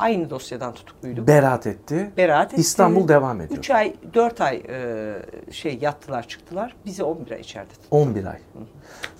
aynı 0.00 0.30
dosyadan 0.30 0.74
tutukluydu. 0.74 1.26
Beraat 1.26 1.66
etti. 1.66 2.10
Beraat 2.16 2.52
etti. 2.52 2.60
İstanbul 2.60 3.08
devam 3.08 3.40
ediyor. 3.40 3.58
3 3.58 3.70
ay, 3.70 3.94
4 4.14 4.40
ay 4.40 4.62
e, 4.68 5.14
şey 5.52 5.78
yattılar 5.80 6.28
çıktılar. 6.28 6.76
Bizi 6.86 7.02
11 7.02 7.30
ay 7.30 7.40
içeride 7.40 7.68
tuttu. 7.68 7.88
11 7.90 8.24
ay. 8.24 8.38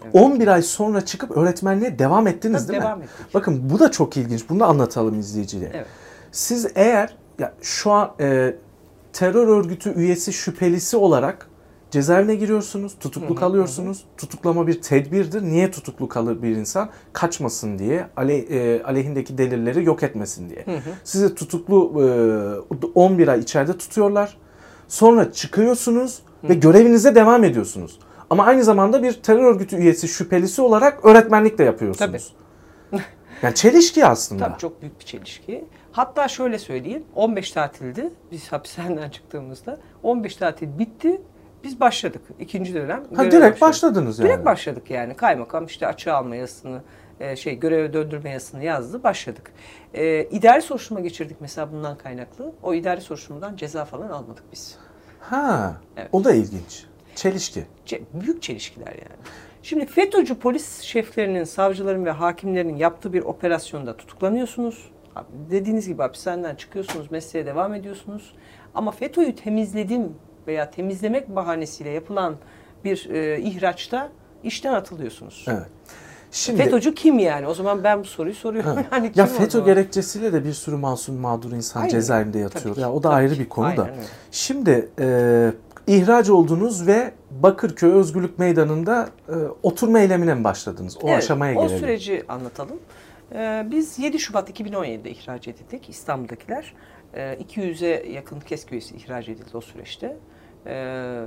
Evet. 0.04 0.14
11 0.14 0.48
ay 0.48 0.62
sonra 0.62 1.04
çıkıp 1.04 1.30
öğretmenliğe 1.30 1.98
devam 1.98 2.26
ettiniz 2.26 2.62
Tabii 2.62 2.72
değil 2.72 2.82
devam 2.82 2.98
mi? 2.98 3.04
ettik. 3.04 3.34
Bakın 3.34 3.70
bu 3.70 3.78
da 3.78 3.90
çok 3.90 4.16
ilginç. 4.16 4.48
Bunu 4.48 4.60
da 4.60 4.66
anlatalım 4.66 5.18
izleyicilere. 5.18 5.72
Evet. 5.74 5.86
Siz 6.32 6.72
eğer 6.74 7.16
ya 7.38 7.52
şu 7.62 7.90
an 7.90 8.10
e, 8.20 8.54
terör 9.12 9.48
örgütü 9.48 9.94
üyesi 9.94 10.32
şüphelisi 10.32 10.96
olarak 10.96 11.49
cezaevine 11.90 12.34
giriyorsunuz, 12.34 12.92
tutuklu 13.00 13.34
kalıyorsunuz. 13.34 14.04
Tutuklama 14.16 14.66
bir 14.66 14.82
tedbirdir. 14.82 15.42
Niye 15.42 15.70
tutuklu 15.70 16.08
kalır 16.08 16.42
bir 16.42 16.56
insan? 16.56 16.90
Kaçmasın 17.12 17.78
diye, 17.78 18.06
ale, 18.16 18.36
e, 18.38 18.82
aleyhindeki 18.82 19.38
delilleri 19.38 19.84
yok 19.84 20.02
etmesin 20.02 20.50
diye. 20.50 20.64
Sizi 21.04 21.34
tutuklu 21.34 21.92
e, 22.84 22.88
11 22.94 23.28
ay 23.28 23.40
içeride 23.40 23.78
tutuyorlar. 23.78 24.36
Sonra 24.88 25.32
çıkıyorsunuz 25.32 26.22
ve 26.44 26.54
görevinize 26.54 27.14
devam 27.14 27.44
ediyorsunuz. 27.44 27.98
Ama 28.30 28.44
aynı 28.44 28.64
zamanda 28.64 29.02
bir 29.02 29.12
terör 29.12 29.44
örgütü 29.44 29.76
üyesi 29.76 30.08
şüphelisi 30.08 30.62
olarak 30.62 31.04
öğretmenlik 31.04 31.58
de 31.58 31.64
yapıyorsunuz. 31.64 32.34
Yani 33.42 33.54
çelişki 33.54 34.06
aslında. 34.06 34.48
Tabii 34.48 34.58
çok 34.58 34.82
büyük 34.82 35.00
bir 35.00 35.04
çelişki. 35.04 35.64
Hatta 35.92 36.28
şöyle 36.28 36.58
söyleyeyim. 36.58 37.04
15 37.14 37.52
tatildi. 37.52 38.10
Biz 38.32 38.52
hapishaneden 38.52 39.10
çıktığımızda 39.10 39.78
15 40.02 40.36
tatil 40.36 40.78
bitti. 40.78 41.20
Biz 41.64 41.80
başladık 41.80 42.22
ikinci 42.38 42.74
dönem. 42.74 43.04
Ha 43.14 43.24
direkt 43.24 43.34
başladık. 43.34 43.60
başladınız 43.60 44.18
yani. 44.18 44.28
Direkt 44.28 44.44
başladık 44.44 44.90
yani. 44.90 45.14
Kaymakam 45.14 45.66
işte 45.66 45.86
açığa 45.86 46.16
alma 46.16 46.36
yasını, 46.36 46.82
e, 47.20 47.36
şey 47.36 47.58
göreve 47.58 47.92
döndürme 47.92 48.30
yasını 48.30 48.64
yazdı. 48.64 49.02
Başladık. 49.02 49.52
E, 49.94 50.24
idari 50.24 50.62
soruşturma 50.62 51.00
geçirdik 51.00 51.36
mesela 51.40 51.72
bundan 51.72 51.98
kaynaklı. 51.98 52.52
O 52.62 52.74
idari 52.74 53.00
soruşturmadan 53.00 53.56
ceza 53.56 53.84
falan 53.84 54.08
almadık 54.08 54.44
biz. 54.52 54.78
Ha. 55.20 55.76
Evet. 55.96 56.08
O 56.12 56.24
da 56.24 56.32
ilginç. 56.34 56.84
Çelişki. 57.14 57.64
Ce- 57.86 58.02
büyük 58.14 58.42
çelişkiler 58.42 58.92
yani. 58.92 59.20
Şimdi 59.62 59.86
FETÖ'cü 59.86 60.38
polis 60.38 60.80
şeflerinin, 60.80 61.44
savcıların 61.44 62.04
ve 62.04 62.10
hakimlerin 62.10 62.76
yaptığı 62.76 63.12
bir 63.12 63.22
operasyonda 63.22 63.96
tutuklanıyorsunuz. 63.96 64.90
Dediğiniz 65.50 65.88
gibi 65.88 66.02
hapishaneden 66.02 66.54
çıkıyorsunuz, 66.54 67.10
mesleğe 67.10 67.46
devam 67.46 67.74
ediyorsunuz. 67.74 68.34
Ama 68.74 68.90
FETÖ'yü 68.90 69.34
temizledim 69.36 70.14
veya 70.50 70.70
temizlemek 70.70 71.28
bahanesiyle 71.28 71.90
yapılan 71.90 72.36
bir 72.84 73.10
e, 73.10 73.40
ihraçta 73.40 74.08
işten 74.44 74.74
atılıyorsunuz. 74.74 75.44
Evet. 75.48 75.66
Şimdi 76.32 76.62
FETÖ'cü 76.62 76.94
kim 76.94 77.18
yani? 77.18 77.46
O 77.46 77.54
zaman 77.54 77.84
ben 77.84 78.00
bu 78.00 78.04
soruyu 78.04 78.34
soruyorum. 78.34 78.72
Evet. 78.74 78.86
yani 78.92 79.12
kim 79.12 79.20
ya 79.20 79.24
o 79.24 79.38
FETÖ 79.38 79.64
gerekçesiyle 79.64 80.32
de 80.32 80.44
bir 80.44 80.52
sürü 80.52 80.76
masum 80.76 81.16
mağdur 81.16 81.52
insan 81.52 81.80
Aynen. 81.80 81.90
cezaevinde 81.90 82.38
yatıyor. 82.38 82.74
ki, 82.74 82.80
Ya 82.80 82.92
o 82.92 83.02
da 83.02 83.10
ayrı 83.10 83.34
ki. 83.34 83.40
bir 83.40 83.48
konu 83.48 83.76
da. 83.76 83.82
Aynen 83.82 83.94
öyle. 83.94 84.06
Şimdi 84.30 84.88
e, 84.98 85.52
ihraç 85.86 86.30
oldunuz 86.30 86.86
ve 86.86 87.12
Bakırköy 87.30 87.92
Özgürlük 87.92 88.38
Meydanı'nda 88.38 89.08
e, 89.28 89.34
oturma 89.62 90.00
eylemine 90.00 90.34
mi 90.34 90.44
başladınız? 90.44 90.96
O 91.02 91.08
Evet, 91.08 91.18
aşamaya 91.18 91.58
o 91.58 91.62
gelelim. 91.62 91.78
süreci 91.80 92.24
anlatalım. 92.28 92.76
Ee, 93.34 93.66
biz 93.70 93.98
7 93.98 94.18
Şubat 94.18 94.60
2017'de 94.60 95.10
ihraç 95.10 95.48
edildik 95.48 95.88
İstanbul'dakiler. 95.90 96.74
Ee, 97.14 97.38
200'e 97.48 98.10
yakın 98.12 98.40
KESK 98.40 98.72
üyesi 98.72 98.96
ihraç 98.96 99.28
edildi 99.28 99.56
o 99.56 99.60
süreçte. 99.60 100.16
Ee, 100.66 101.24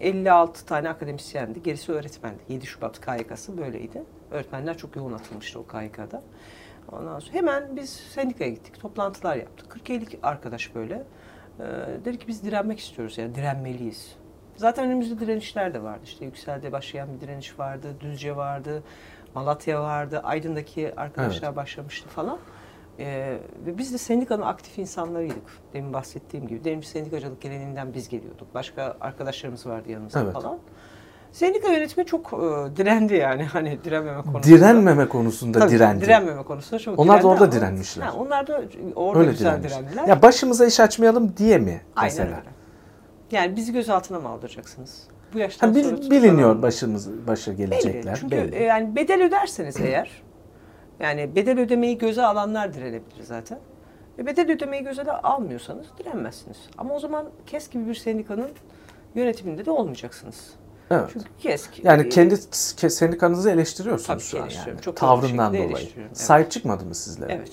56 0.00 0.66
tane 0.66 0.88
akademisyendi, 0.88 1.62
gerisi 1.62 1.92
öğretmendi. 1.92 2.38
7 2.48 2.66
Şubat 2.66 3.00
KYK'sı 3.00 3.58
böyleydi. 3.58 4.02
Öğretmenler 4.30 4.78
çok 4.78 4.96
yoğun 4.96 5.12
atılmıştı 5.12 5.58
o 5.58 5.66
KYK'da. 5.66 6.22
Ondan 6.92 7.18
sonra 7.18 7.34
hemen 7.34 7.76
biz 7.76 7.90
sendikaya 7.90 8.50
gittik, 8.50 8.80
toplantılar 8.80 9.36
yaptık. 9.36 9.76
40-50 9.88 10.18
arkadaş 10.22 10.74
böyle. 10.74 11.02
Ee, 11.60 11.64
dedi 12.04 12.18
ki 12.18 12.28
biz 12.28 12.44
direnmek 12.44 12.78
istiyoruz 12.78 13.18
yani 13.18 13.34
direnmeliyiz. 13.34 14.16
Zaten 14.56 14.86
önümüzde 14.86 15.20
direnişler 15.20 15.74
de 15.74 15.82
vardı. 15.82 16.00
İşte 16.04 16.24
Yüksel'de 16.24 16.72
başlayan 16.72 17.08
bir 17.14 17.20
direniş 17.20 17.58
vardı, 17.58 17.96
Düzce 18.00 18.36
vardı, 18.36 18.82
Malatya 19.34 19.82
vardı, 19.82 20.20
Aydın'daki 20.24 20.92
arkadaşlar 20.96 21.56
başlamıştı 21.56 22.08
falan. 22.08 22.38
Ee, 22.98 23.38
biz 23.66 23.92
de 23.92 23.98
sendikanın 23.98 24.42
aktif 24.42 24.78
insanlarıydık. 24.78 25.42
Demin 25.72 25.92
bahsettiğim 25.92 26.48
gibi. 26.48 26.64
Demin 26.64 26.82
sendikacılık 26.82 27.40
geleneğinden 27.40 27.94
biz 27.94 28.08
geliyorduk. 28.08 28.54
Başka 28.54 28.96
arkadaşlarımız 29.00 29.66
vardı 29.66 29.90
yanımızda 29.90 30.20
Evet. 30.22 30.32
falan. 30.32 30.58
Sendika 31.32 31.68
yönetimi 31.72 32.06
çok 32.06 32.26
e, 32.32 32.76
direndi 32.76 33.14
yani. 33.14 33.44
Hani 33.52 33.78
direnmeme 33.84 34.22
konusunda. 34.22 34.42
Direnmeme 34.42 35.08
konusunda 35.08 35.58
Tabii, 35.58 35.70
direndi. 35.70 36.04
Direnmeme 36.04 36.42
konusunda 36.42 36.78
çok 36.82 36.98
Onlar 36.98 37.22
da 37.22 37.28
orada 37.28 37.44
ama- 37.44 37.52
direnmişler. 37.52 38.02
Ha, 38.06 38.12
onlar 38.18 38.46
da 38.46 38.62
orada 38.96 39.20
Öyle 39.20 39.30
güzel 39.30 39.46
direnmiş. 39.50 39.72
direndiler. 39.72 40.08
Ya 40.08 40.22
başımıza 40.22 40.66
iş 40.66 40.80
açmayalım 40.80 41.36
diye 41.36 41.58
mi 41.58 41.80
Aynen 41.96 42.12
mesela? 42.16 42.36
öyle. 42.36 42.50
Yani 43.30 43.56
bizi 43.56 43.72
gözaltına 43.72 44.20
mı 44.20 44.28
aldıracaksınız? 44.28 45.02
Bu 45.34 45.38
yaştan 45.38 45.68
Ha, 45.68 45.74
bil- 45.74 45.84
sonra 45.84 46.10
biliniyor 46.10 46.62
başımız 46.62 47.26
başa 47.26 47.50
Belli. 47.50 47.56
gelecekler. 47.58 48.16
Çünkü 48.20 48.36
belli. 48.36 48.54
e, 48.54 48.62
yani 48.62 48.96
bedel 48.96 49.22
öderseniz 49.26 49.76
eğer 49.80 50.10
yani 51.00 51.34
bedel 51.36 51.60
ödemeyi 51.60 51.98
göze 51.98 52.22
alanlar 52.26 52.74
direnebilir 52.74 53.22
zaten. 53.22 53.58
Ve 54.18 54.26
bedel 54.26 54.50
ödemeyi 54.50 54.84
göze 54.84 55.06
de 55.06 55.12
almıyorsanız 55.12 55.86
direnmezsiniz. 55.98 56.56
Ama 56.78 56.94
o 56.94 57.00
zaman 57.00 57.26
KES 57.46 57.70
gibi 57.70 57.86
bir 57.88 57.94
sendikanın 57.94 58.48
yönetiminde 59.14 59.66
de 59.66 59.70
olmayacaksınız. 59.70 60.50
evet. 60.90 61.10
Çünkü 61.12 61.26
KESK 61.38 61.84
Yani 61.84 62.02
e, 62.02 62.08
kendi 62.08 62.34
ke- 62.34 62.90
sendikanızı 62.90 63.50
eleştiriyorsunuz 63.50 64.06
Tabii 64.06 64.20
şu 64.20 64.42
an 64.42 64.66
yani. 64.68 64.80
Çok 64.80 64.96
Tavrından 64.96 65.54
dolayı. 65.54 65.88
evet. 65.98 66.18
Sahip 66.18 66.50
çıkmadı 66.50 66.84
mı 66.84 66.94
sizlere? 66.94 67.32
Evet. 67.32 67.52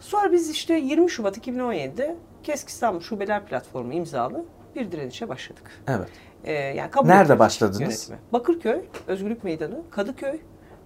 Sonra 0.00 0.32
biz 0.32 0.50
işte 0.50 0.74
20 0.74 1.10
Şubat 1.10 1.38
2017'de 1.38 2.16
KESK 2.42 2.68
İstanbul 2.68 3.00
Şubeler 3.00 3.46
Platformu 3.46 3.92
imzalı 3.92 4.44
bir 4.76 4.92
direnişe 4.92 5.28
başladık. 5.28 5.62
Evet. 5.88 6.08
Ee, 6.44 6.52
yani 6.52 6.90
kabul 6.90 7.08
Nerede 7.08 7.38
başladınız? 7.38 7.80
yönetimi. 7.80 8.18
Bakırköy, 8.32 8.80
Özgürlük 9.06 9.44
Meydanı, 9.44 9.82
Kadıköy 9.90 10.40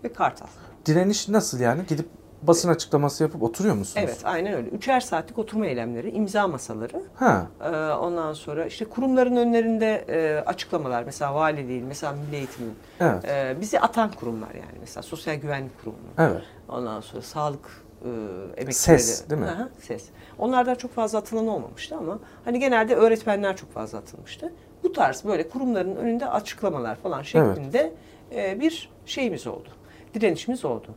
ve 0.04 0.12
Kartal. 0.12 0.46
Direniş 0.88 1.28
nasıl 1.28 1.60
yani? 1.60 1.82
Gidip 1.88 2.06
basın 2.42 2.68
açıklaması 2.68 3.22
yapıp 3.22 3.42
oturuyor 3.42 3.74
musunuz? 3.74 4.04
Evet 4.08 4.20
aynen 4.24 4.52
öyle. 4.52 4.68
Üçer 4.68 5.00
saatlik 5.00 5.38
oturma 5.38 5.66
eylemleri, 5.66 6.10
imza 6.10 6.48
masaları. 6.48 7.02
Ha. 7.14 7.46
Ee, 7.64 7.68
ondan 7.92 8.32
sonra 8.32 8.66
işte 8.66 8.84
kurumların 8.84 9.36
önlerinde 9.36 10.04
e, 10.08 10.44
açıklamalar. 10.46 11.02
Mesela 11.02 11.34
valiliğin, 11.34 11.86
mesela 11.86 12.12
milli 12.12 12.36
eğitimin. 12.36 12.74
Evet. 13.00 13.24
Ee, 13.24 13.56
bizi 13.60 13.80
atan 13.80 14.10
kurumlar 14.12 14.54
yani. 14.54 14.78
Mesela 14.80 15.02
sosyal 15.02 15.34
güvenlik 15.34 15.78
kurumu. 15.80 15.98
Evet. 16.18 16.42
Ondan 16.68 17.00
sonra 17.00 17.22
sağlık 17.22 17.84
e, 18.04 18.08
emekçileri. 18.56 19.00
Ses, 19.00 19.30
değil 19.30 19.40
mi? 19.40 19.46
Hı, 19.46 19.68
ses. 19.80 20.04
Onlardan 20.38 20.74
çok 20.74 20.94
fazla 20.94 21.18
atılan 21.18 21.48
olmamıştı 21.48 21.96
ama 21.96 22.18
hani 22.44 22.60
genelde 22.60 22.94
öğretmenler 22.94 23.56
çok 23.56 23.72
fazla 23.72 23.98
atılmıştı. 23.98 24.52
Bu 24.82 24.92
tarz 24.92 25.24
böyle 25.24 25.48
kurumların 25.48 25.96
önünde 25.96 26.30
açıklamalar 26.30 26.96
falan 26.96 27.22
şeklinde 27.22 27.92
e, 28.34 28.60
bir 28.60 28.90
şeyimiz 29.06 29.46
oldu. 29.46 29.68
Direnişimiz 30.14 30.64
oldu. 30.64 30.94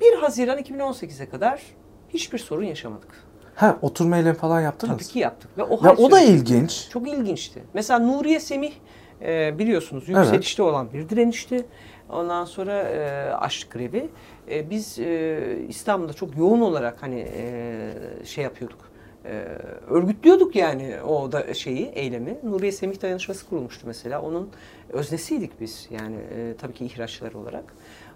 1 0.00 0.14
Haziran 0.18 0.58
2018'e 0.58 1.28
kadar 1.28 1.62
hiçbir 2.08 2.38
sorun 2.38 2.64
yaşamadık. 2.64 3.24
Ha 3.54 3.78
oturma 3.82 4.16
eylemi 4.16 4.36
falan 4.36 4.60
yaptınız. 4.60 4.94
Tabii 4.94 5.04
ki 5.04 5.18
yaptık. 5.18 5.58
Ve 5.58 5.62
o, 5.62 5.84
Ya 5.84 5.96
o 5.96 6.10
da 6.10 6.20
ilginç. 6.20 6.88
Çok 6.90 7.08
ilginçti. 7.08 7.62
Mesela 7.74 7.98
Nuriye 7.98 8.40
Semih 8.40 8.72
e, 9.22 9.58
biliyorsunuz 9.58 10.08
yükselişte 10.08 10.62
olan 10.62 10.92
bir 10.92 11.08
direnişti. 11.08 11.66
Ondan 12.10 12.44
sonra 12.44 12.82
e, 12.82 13.30
açlık 13.34 13.72
grevi. 13.72 14.08
E, 14.50 14.70
biz 14.70 14.98
e, 14.98 15.40
İstanbul'da 15.68 16.12
çok 16.12 16.36
yoğun 16.36 16.60
olarak 16.60 17.02
hani 17.02 17.26
e, 17.36 17.92
şey 18.24 18.44
yapıyorduk. 18.44 18.90
E, 19.24 19.30
örgütlüyorduk 19.88 20.56
yani 20.56 20.94
o 21.08 21.32
da 21.32 21.54
şeyi, 21.54 21.86
eylemi. 21.86 22.38
Nuriye 22.42 22.72
Semih 22.72 23.02
Dayanışması 23.02 23.46
kurulmuştu 23.48 23.86
mesela. 23.86 24.22
Onun 24.22 24.48
öznesiydik 24.88 25.60
biz 25.60 25.88
yani 25.90 26.16
e, 26.16 26.54
tabii 26.58 26.72
ki 26.72 26.84
ihraçlar 26.84 27.32
olarak. 27.32 27.64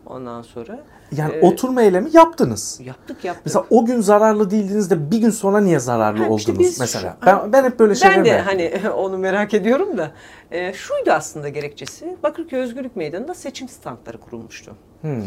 Ondan 0.06 0.42
sonra 0.42 0.80
Yani 1.16 1.34
e, 1.34 1.46
oturma 1.46 1.82
eylemi 1.82 2.10
yaptınız. 2.12 2.80
yaptık 2.84 3.24
yaptık. 3.24 3.42
Mesela 3.46 3.64
o 3.70 3.84
gün 3.84 4.00
zararlı 4.00 4.50
değildiniz 4.50 4.90
de 4.90 5.10
bir 5.10 5.18
gün 5.18 5.30
sonra 5.30 5.60
niye 5.60 5.78
zararlı 5.78 6.18
Ha, 6.24 6.34
işte 6.36 6.52
oldunuz 6.52 6.80
mesela? 6.80 7.16
şu- 7.20 7.26
ben, 7.26 7.52
ben 7.52 7.64
hep 7.64 7.78
böyle 7.78 7.94
şeyler 7.94 8.16
Ben 8.16 8.24
de 8.24 8.30
merak 8.32 8.46
hani 8.46 8.72
onu 8.96 9.18
merak 9.18 9.54
ediyorum 9.54 9.98
da. 9.98 10.10
E, 10.50 10.72
şuydu 10.72 11.10
aslında 11.12 11.48
gerekçesi. 11.48 12.16
Bakırköy 12.22 12.60
Özgürlük 12.60 12.96
Meydanı'nda 12.96 13.34
seçim 13.34 13.68
standları 13.68 14.18
kurulmuştu. 14.18 14.76
Hmm. 15.00 15.22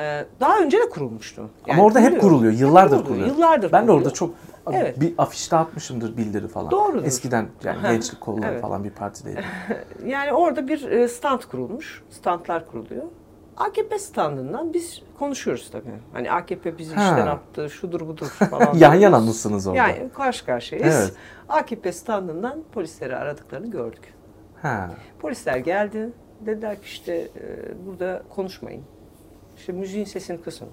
E, 0.00 0.26
daha 0.40 0.58
önce 0.60 0.78
de 0.78 0.88
kurulmuştu. 0.88 1.50
Ama 1.70 1.82
orada 1.84 2.00
hep 2.00 2.06
kuruluyor. 2.20 2.30
kuruluyor. 2.30 2.52
Yıllardır 2.52 2.98
Hep 2.98 3.06
kuruluyor. 3.06 3.26
Yıllardır 3.28 3.72
Ben 3.72 3.82
de 3.82 3.86
kuruluyor. 3.86 4.06
orada 4.06 4.14
çok 4.14 4.34
Evet. 4.72 5.00
bir 5.00 5.14
afiş 5.18 5.52
dağıtmışımdır 5.52 6.16
bildiri 6.16 6.48
falan. 6.48 6.70
Doğrudur. 6.70 7.04
Eskiden 7.04 7.48
yani 7.64 7.82
gençlik 7.82 8.20
kolları 8.20 8.50
evet. 8.52 8.62
falan 8.62 8.84
bir 8.84 8.90
partideydim. 8.90 9.44
Yani 10.06 10.32
orada 10.32 10.68
bir 10.68 10.90
e, 10.90 11.08
stand 11.08 11.40
kurulmuş. 11.50 12.02
Standlar 12.10 12.66
kuruluyor. 12.66 13.02
AKP 13.56 13.98
standından 13.98 14.72
biz 14.74 15.02
konuşuyoruz 15.18 15.70
tabii. 15.70 16.00
Hani 16.12 16.32
AKP 16.32 16.78
bizi 16.78 16.94
Ha. 16.94 17.02
işten 17.02 17.26
attı, 17.26 17.70
şudur 17.70 18.00
budur 18.00 18.26
falan. 18.26 18.74
Yan 18.78 18.94
yana 18.94 19.20
mısınız 19.20 19.66
orada? 19.66 19.78
Yani 19.78 20.10
karşı 20.14 20.46
karşıyayız. 20.46 20.96
Evet. 20.96 21.14
AKP 21.48 21.92
standından 21.92 22.62
polisleri 22.72 23.16
aradıklarını 23.16 23.70
gördük. 23.70 24.14
Ha. 24.62 24.90
Polisler 25.18 25.56
geldi. 25.56 26.12
Dediler 26.40 26.76
ki 26.76 26.84
işte 26.84 27.14
e, 27.14 27.30
burada 27.86 28.22
konuşmayın. 28.34 28.82
İşte 29.56 29.72
müziğin 29.72 30.04
sesini 30.04 30.42
kısın. 30.42 30.68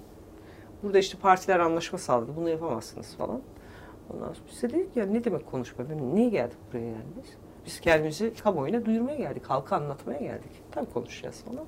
Burada 0.82 0.98
işte 0.98 1.18
partiler 1.18 1.58
anlaşma 1.60 1.98
sağladı. 1.98 2.36
Bunu 2.36 2.48
yapamazsınız 2.48 3.14
falan. 3.16 3.40
Ondan 4.14 4.26
sonra 4.32 4.46
biz 4.52 4.62
de 4.62 4.70
dedik 4.70 4.96
ya 4.96 5.06
ne 5.06 5.24
demek 5.24 5.46
konuşma? 5.50 5.84
Ben 5.90 6.14
niye 6.14 6.28
geldik 6.28 6.56
buraya 6.72 6.86
yani 6.86 7.04
biz? 7.22 7.30
Biz 7.66 7.80
kendimizi 7.80 8.34
kamuoyuna 8.34 8.84
duyurmaya 8.84 9.16
geldik. 9.16 9.42
Halka 9.46 9.76
anlatmaya 9.76 10.20
geldik. 10.20 10.50
Tabii 10.72 10.90
konuşacağız 10.90 11.42
falan. 11.44 11.64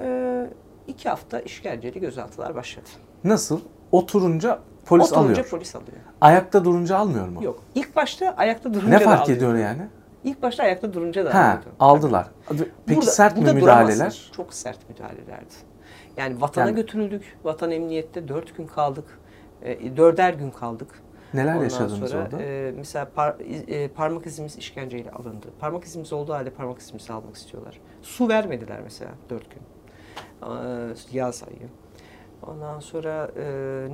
Ee, 0.00 0.46
iki 0.86 1.08
hafta 1.08 1.40
işkenceli 1.40 2.00
gözaltılar 2.00 2.54
başladı. 2.54 2.88
Nasıl? 3.24 3.60
Oturunca 3.92 4.58
polis 4.86 5.12
Oturunca 5.12 5.32
alıyor. 5.32 5.48
polis 5.50 5.74
alıyor. 5.76 5.96
Ayakta 6.20 6.64
durunca 6.64 6.96
almıyor 6.96 7.28
mu? 7.28 7.44
Yok. 7.44 7.62
İlk 7.74 7.96
başta 7.96 8.34
ayakta 8.36 8.74
durunca 8.74 8.88
Ne 8.98 9.00
da 9.00 9.04
fark 9.04 9.20
alıyor. 9.22 9.36
ediyor 9.36 9.54
yani? 9.54 9.82
İlk 10.24 10.42
başta 10.42 10.62
ayakta 10.62 10.92
durunca 10.94 11.24
da 11.24 11.34
Ha, 11.34 11.44
alıyordu. 11.44 11.66
aldılar. 11.80 12.26
Peki 12.48 12.70
Burada- 13.00 13.10
sert 13.10 13.36
mi 13.36 13.40
burada 13.42 13.52
müdahaleler? 13.54 13.96
duramazsın. 13.96 14.32
Çok 14.32 14.54
sert 14.54 14.88
müdahalelerdi. 14.90 15.54
Yani 16.16 16.40
vatana 16.40 16.66
Yani- 16.66 16.76
götürüldük. 16.76 17.38
Vatan 17.44 17.70
emniyette 17.70 18.28
dört 18.28 18.56
gün 18.56 18.66
kaldık. 18.66 19.04
E, 19.62 19.96
dörder 19.96 20.34
gün 20.34 20.50
kaldık. 20.50 20.88
Neler 21.34 21.52
Ondan 21.52 21.64
yaşadınız 21.64 22.10
sonra 22.10 22.22
orada? 22.24 22.42
e, 22.42 22.72
mesela 22.76 23.08
par- 23.16 23.42
e, 23.70 23.88
parmak 23.88 24.26
izimiz 24.26 24.56
işkenceyle 24.56 25.10
alındı. 25.10 25.46
Parmak 25.60 25.84
izimiz 25.84 26.12
olduğu 26.12 26.32
halde 26.32 26.50
parmak 26.50 26.78
izimizi 26.78 27.12
almak 27.12 27.36
istiyorlar. 27.36 27.80
Su 28.02 28.28
vermediler 28.28 28.80
mesela 28.84 29.10
dört 29.30 29.50
gün. 29.50 29.62
Yaz 31.12 31.42
ayı. 31.48 31.68
Ondan 32.46 32.80
sonra 32.80 33.30
e, 33.36 33.44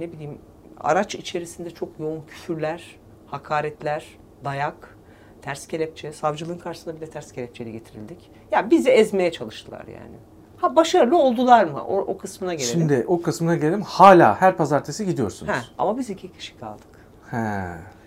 ne 0.01 0.13
bileyim 0.13 0.39
araç 0.81 1.15
içerisinde 1.15 1.71
çok 1.71 1.89
yoğun 2.01 2.23
küfürler, 2.27 2.97
hakaretler, 3.27 4.07
dayak, 4.45 4.97
ters 5.43 5.67
kelepçe, 5.67 6.13
savcılığın 6.13 6.59
karşısında 6.59 6.97
bile 6.97 7.11
ters 7.11 7.33
kelepçeli 7.33 7.73
getirildik. 7.73 8.31
Ya 8.51 8.71
bizi 8.71 8.91
ezmeye 8.91 9.33
çalıştılar 9.33 9.87
yani. 9.87 10.17
Ha 10.57 10.77
başarılı 10.77 11.19
oldular 11.19 11.65
mı? 11.65 11.85
O, 11.85 11.99
o 11.99 12.19
kısmına 12.19 12.55
gelelim. 12.55 12.73
Şimdi 12.81 13.05
o 13.09 13.23
kısmına 13.23 13.57
gelelim. 13.57 13.83
Hala 13.83 14.41
her 14.41 14.57
pazartesi 14.57 15.07
gidiyorsunuz. 15.07 15.53
Ha, 15.53 15.59
ama 15.79 15.99
biz 15.99 16.11
iki 16.11 16.33
kişi 16.33 16.59
kaldık. 16.59 16.87
He. 17.31 17.65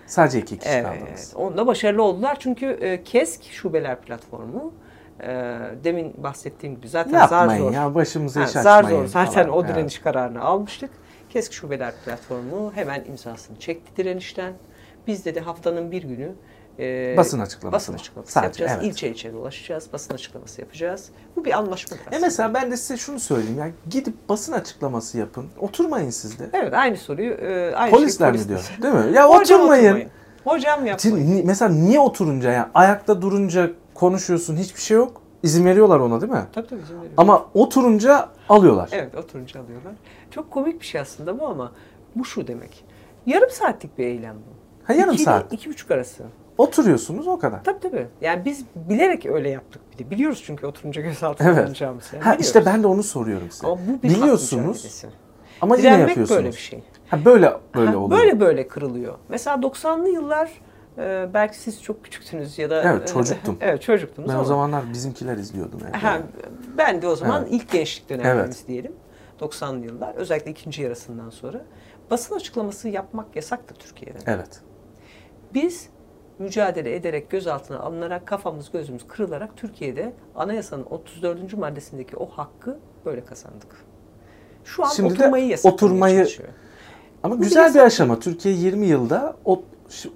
Sadece 0.08 0.40
iki 0.40 0.60
kişi 0.60 0.72
Evet, 0.72 0.86
kaldınız. 1.00 1.34
onda 1.36 1.68
başarılı 1.68 2.04
oldular 2.04 2.38
çünkü 2.40 2.66
e, 2.66 3.04
KESK 3.04 3.44
şubeler 3.44 4.02
platformu 4.02 4.74
e, 5.24 5.58
demin 5.84 6.14
bahsettiğim 6.24 6.76
gibi 6.76 6.90
zaten 6.90 7.14
Yapmayın 7.20 7.50
zar 7.50 7.58
zor. 7.68 7.72
ya 7.74 7.96
başımıza 7.96 8.44
iş 8.44 8.50
zar 8.50 8.84
açmayın 8.84 9.00
zor 9.02 9.08
zaten 9.08 9.44
falan. 9.44 9.50
o 9.58 9.62
Evet. 9.66 9.76
direniş 9.76 10.00
kararını 10.00 10.42
almıştık. 10.44 10.90
KESK 11.30 11.54
şubeler 11.54 11.94
platformu 12.06 12.72
hemen 12.76 13.06
imzasını 13.06 13.60
çekti 13.60 13.92
direnişten. 13.98 14.54
Biz 15.08 15.26
de 15.26 15.40
haftanın 15.40 15.92
bir 15.92 16.04
günü 16.04 16.32
e, 16.80 17.18
Basın 17.18 17.40
açıklaması 17.40 17.74
basın 17.76 17.94
açıklaması 17.94 18.32
Sadece, 18.32 18.64
yapacağız. 18.64 18.72
evet. 18.84 18.94
İlçe 18.94 19.10
ilçe 19.10 19.34
dolaşacağız. 19.34 19.94
Basın 19.94 20.14
açıklaması 20.14 20.62
yapacağız. 20.62 21.10
Bu 21.36 21.46
bir 21.46 21.52
anlaşma. 21.58 21.98
E 22.12 22.20
mesela 22.20 22.54
ben 22.54 22.72
de 22.72 22.78
size 22.78 22.98
şunu 22.98 23.20
söyleyeyim. 23.20 23.60
Yani 23.60 23.74
gidip 23.90 24.30
basın 24.30 24.54
açıklaması 24.54 25.18
yapın. 25.18 25.46
Oturmayın 25.60 26.10
siz 26.10 26.40
de. 26.40 26.50
Evet 26.54 26.74
aynı 26.74 26.98
soruyu 26.98 27.34
e, 27.34 27.76
aynı 27.76 27.92
Polisler 27.92 28.34
şey 28.34 28.42
mi 28.42 28.48
diyor? 28.50 28.78
Değil 28.82 28.94
mi? 28.94 29.16
Ya 29.16 29.30
Hocam 29.30 29.60
oturmayın. 29.62 30.10
Hocam 30.44 30.86
yapmayın. 30.86 30.98
Şimdi 31.20 31.44
mesela 31.48 31.72
niye 31.72 32.00
oturunca 32.00 32.52
yani 32.52 32.68
ayakta 32.74 33.22
durunca 33.22 33.70
konuşuyorsun 33.98 34.58
hiçbir 34.58 34.82
şey 34.82 34.98
yok. 34.98 35.22
İzin 35.44 35.66
veriyorlar 35.66 36.00
ona 36.00 36.22
değil 36.22 36.32
mi? 36.32 36.46
Tabii 36.54 36.68
tabii 36.68 36.82
izin 36.82 36.96
veriyorum. 36.96 37.14
Ama 37.18 37.46
oturunca 37.54 38.30
alıyorlar. 38.50 38.90
Evet 38.92 39.16
oturunca 39.16 39.62
alıyorlar. 39.62 39.94
Çok 40.32 40.52
komik 40.52 40.82
bir 40.82 40.86
şey 40.86 41.02
aslında 41.02 41.40
bu 41.40 41.48
ama 41.48 41.72
bu 42.16 42.26
şu 42.26 42.48
demek. 42.48 42.86
Yarım 43.26 43.50
saatlik 43.50 43.98
bir 43.98 44.06
eylem 44.06 44.36
bu. 44.36 44.58
Ha 44.88 44.94
yarım 44.94 45.14
İki 45.14 45.24
saat. 45.24 45.54
iki 45.54 45.70
buçuk 45.70 45.92
arası. 45.92 46.24
Oturuyorsunuz 46.58 47.28
o 47.28 47.40
kadar. 47.40 47.64
Tabii 47.64 47.80
tabii. 47.80 48.08
Yani 48.22 48.46
biz 48.46 48.66
bilerek 48.76 49.26
öyle 49.26 49.50
yaptık 49.50 49.82
bir 49.94 50.06
de. 50.06 50.10
Biliyoruz 50.10 50.44
çünkü 50.46 50.66
oturunca 50.68 51.02
gözaltına 51.02 51.48
Evet. 51.50 51.60
alınacağımızı. 51.60 52.16
Yani 52.16 52.24
Ha 52.24 52.30
biliyoruz. 52.32 52.46
işte 52.46 52.66
ben 52.66 52.84
de 52.84 52.88
onu 52.88 53.04
soruyorum 53.04 53.52
size. 53.52 53.68
Ama 53.68 53.78
bu 53.88 54.04
bir 54.04 54.10
Biliyorsunuz 54.10 55.04
ama 55.62 55.76
yine 55.76 55.84
Direnmek 55.84 56.08
yapıyorsunuz. 56.08 56.38
böyle 56.38 56.52
bir 56.52 56.58
şey. 56.62 56.84
Ha 57.08 57.26
böyle 57.26 57.54
böyle 57.76 57.92
Ha, 57.92 57.98
oluyor. 57.98 58.20
Böyle 58.22 58.40
böyle 58.40 58.68
kırılıyor. 58.68 59.16
Mesela 59.30 59.58
90'lı 59.58 60.10
yıllar 60.10 60.52
e, 60.98 61.30
belki 61.34 61.58
siz 61.58 61.84
çok 61.84 62.04
küçüktünüz 62.04 62.58
ya 62.60 62.70
da 62.70 62.84
Evet, 62.84 63.10
e, 63.10 63.14
çocuktum. 63.14 63.58
evet 63.62 63.82
çocuktunuz 63.82 64.30
Ben 64.30 64.34
ama 64.34 64.44
o 64.44 64.46
zamanlar 64.46 64.94
bizimkiler 64.94 65.38
izliyordum. 65.38 65.80
evde. 65.90 65.98
Ha, 65.98 66.18
ben 66.78 67.02
de 67.02 67.08
o 67.08 67.16
zaman 67.16 67.42
Evet. 67.42 67.52
ilk 67.54 67.72
gençlik 67.72 68.10
dönemimiz 68.10 68.46
Evet. 68.58 68.68
diyelim. 68.68 68.92
90'lı 69.40 69.86
yıllar 69.86 70.16
özellikle 70.16 70.52
ikinci 70.52 70.82
yarısından 70.82 71.30
sonra 71.30 71.62
basın 72.12 72.36
açıklaması 72.36 72.90
yapmak 72.90 73.36
yasaktı 73.36 73.74
Türkiye'de. 73.80 74.18
Evet. 74.26 74.62
Biz 75.54 75.90
mücadele 76.40 76.96
ederek 76.96 77.30
gözaltına 77.30 77.80
alınarak 77.80 78.26
kafamız 78.26 78.72
gözümüz 78.72 79.08
kırılarak 79.08 79.58
Türkiye'de 79.58 80.14
anayasanın 80.36 80.84
34. 80.84 81.54
maddesindeki 81.58 82.18
o 82.18 82.26
hakkı 82.26 82.80
böyle 83.06 83.26
kazandık. 83.26 83.76
Şu 84.64 84.86
an 84.86 84.90
Şimdi 84.90 85.14
oturmayı 85.14 85.48
yasaklamaya 85.48 85.76
oturmayı- 85.76 86.18
çalışıyor. 86.18 86.50
Ama 87.24 87.36
Bu 87.38 87.42
güzel 87.42 87.74
bir 87.74 87.80
aşama. 87.80 88.20
Türkiye 88.20 88.56
20 88.56 88.86
yılda 88.86 89.36
o, 89.46 89.62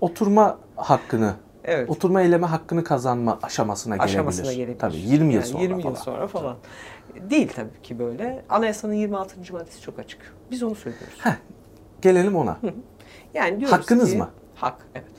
oturma 0.01 0.58
hakkını, 0.75 1.34
Evet. 1.63 1.90
oturma 1.90 2.22
eyleme 2.22 2.48
hakkını 2.48 2.84
kazanma 2.84 3.40
aşamasına 3.44 3.96
gelebilir. 3.96 4.13
aşamasına 4.13 4.54
gelebilir. 4.54 4.80
Tabii 4.80 4.98
20 4.98 5.34
yıl 5.34 5.42
Yani 5.42 5.46
sonra 5.51 5.62
20 5.63 5.82
falan. 5.82 5.94
yıl 5.94 6.01
sonra 6.01 6.28
falan. 6.28 6.58
Değil 7.30 7.50
tabii 7.56 7.82
ki 7.84 8.00
böyle. 8.00 8.46
Anayasanın 8.50 8.94
26. 8.94 9.54
maddesi 9.54 9.82
çok 9.82 10.00
açık. 10.00 10.36
Biz 10.51 10.63
onu 10.63 10.75
söylüyoruz. 10.75 11.20
Gelelim 12.01 12.36
ona. 12.36 12.58
Yani 13.34 13.60
diyoruz 13.60 13.78
Hakkınız 13.78 14.12
ki- 14.12 14.18
mı? 14.18 14.30
Hak, 14.56 14.75
evet. 14.96 15.12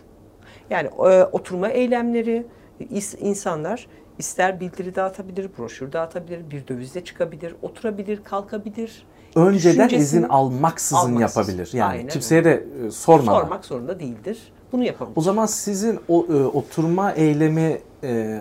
Yani 0.71 0.89
e, 0.89 1.25
oturma 1.25 1.69
eylemleri, 1.69 2.47
is- 2.81 3.19
insanlar 3.19 3.87
ister 4.19 4.61
bildiri 4.61 4.95
dağıtabilir, 4.95 5.51
broşür 5.59 5.93
dağıtabilir, 5.93 6.51
bir 6.51 6.69
dövizle 6.69 7.05
çıkabilir, 7.05 7.55
oturabilir, 7.63 8.25
kalkabilir. 8.25 9.07
Önceden 9.37 9.89
izin 9.89 10.23
almaksızın 10.23 10.97
almaksızın. 10.97 11.41
yapabilir. 11.53 11.71
Yani 11.73 11.91
Aynen 11.93 12.09
kimseye 12.09 12.45
de 12.45 12.65
e, 12.87 12.91
sormadan. 12.91 13.41
Sormak 13.41 13.65
zorunda 13.65 14.01
değildir. 14.01 14.53
Bunu 14.73 14.85
yapabilir. 14.85 15.17
O 15.17 15.21
zaman 15.21 15.47
sizin 15.47 16.01
o 16.09 16.27
e, 16.31 16.45
oturma 16.45 17.13
eylemi 17.13 17.79
e, 18.03 18.41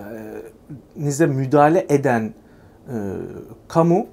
nize 0.96 1.26
müdahale 1.26 1.86
eden 1.90 2.34
e, 2.88 2.94
kamu 3.68 4.08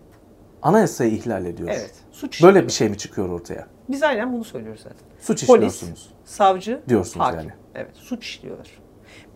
anayasayı 0.62 1.12
ihlal 1.12 1.44
ediyor. 1.46 1.68
Evet. 1.72 1.94
Suç 2.12 2.42
Böyle 2.42 2.50
işliyor. 2.52 2.66
bir 2.68 2.72
şey 2.72 2.88
mi 2.88 2.98
çıkıyor 2.98 3.28
ortaya? 3.28 3.66
Biz 3.88 4.02
aynen 4.02 4.32
bunu 4.32 4.44
söylüyoruz 4.44 4.80
zaten. 4.82 4.98
Suç 5.20 5.46
Polis, 5.46 5.74
işliyorsunuz. 5.74 6.12
savcı, 6.24 6.80
Diyorsunuz 6.88 7.26
hakim. 7.26 7.40
yani. 7.40 7.52
Evet, 7.74 7.90
suç 7.94 8.24
işliyorlar. 8.26 8.68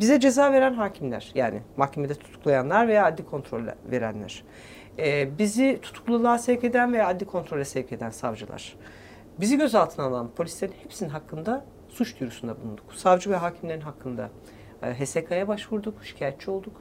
Bize 0.01 0.21
ceza 0.21 0.53
veren 0.53 0.75
hakimler, 0.75 1.33
yani 1.35 1.63
mahkemede 1.77 2.15
tutuklayanlar 2.15 2.89
veya 2.89 3.07
adli 3.07 3.25
kontrol 3.27 3.63
verenler. 3.91 4.45
Ee, 4.99 5.39
bizi 5.39 5.79
tutukluluğa 5.83 6.39
sevk 6.39 6.65
eden 6.65 6.93
veya 6.93 7.09
adli 7.09 7.27
kontrole 7.27 7.65
sevk 7.65 7.93
eden 7.93 8.11
savcılar. 8.11 8.77
Bizi 9.41 9.59
gözaltına 9.59 10.05
alan 10.05 10.31
polislerin 10.31 10.75
hepsinin 10.83 11.11
hakkında 11.11 11.65
suç 11.89 12.21
duyurusunda 12.21 12.61
bulunduk. 12.61 12.85
Savcı 12.95 13.31
ve 13.31 13.37
hakimlerin 13.37 13.81
hakkında 13.81 14.31
e, 14.83 15.05
HSK'ya 15.05 15.49
başvurduk, 15.49 16.05
şikayetçi 16.05 16.51
olduk. 16.51 16.73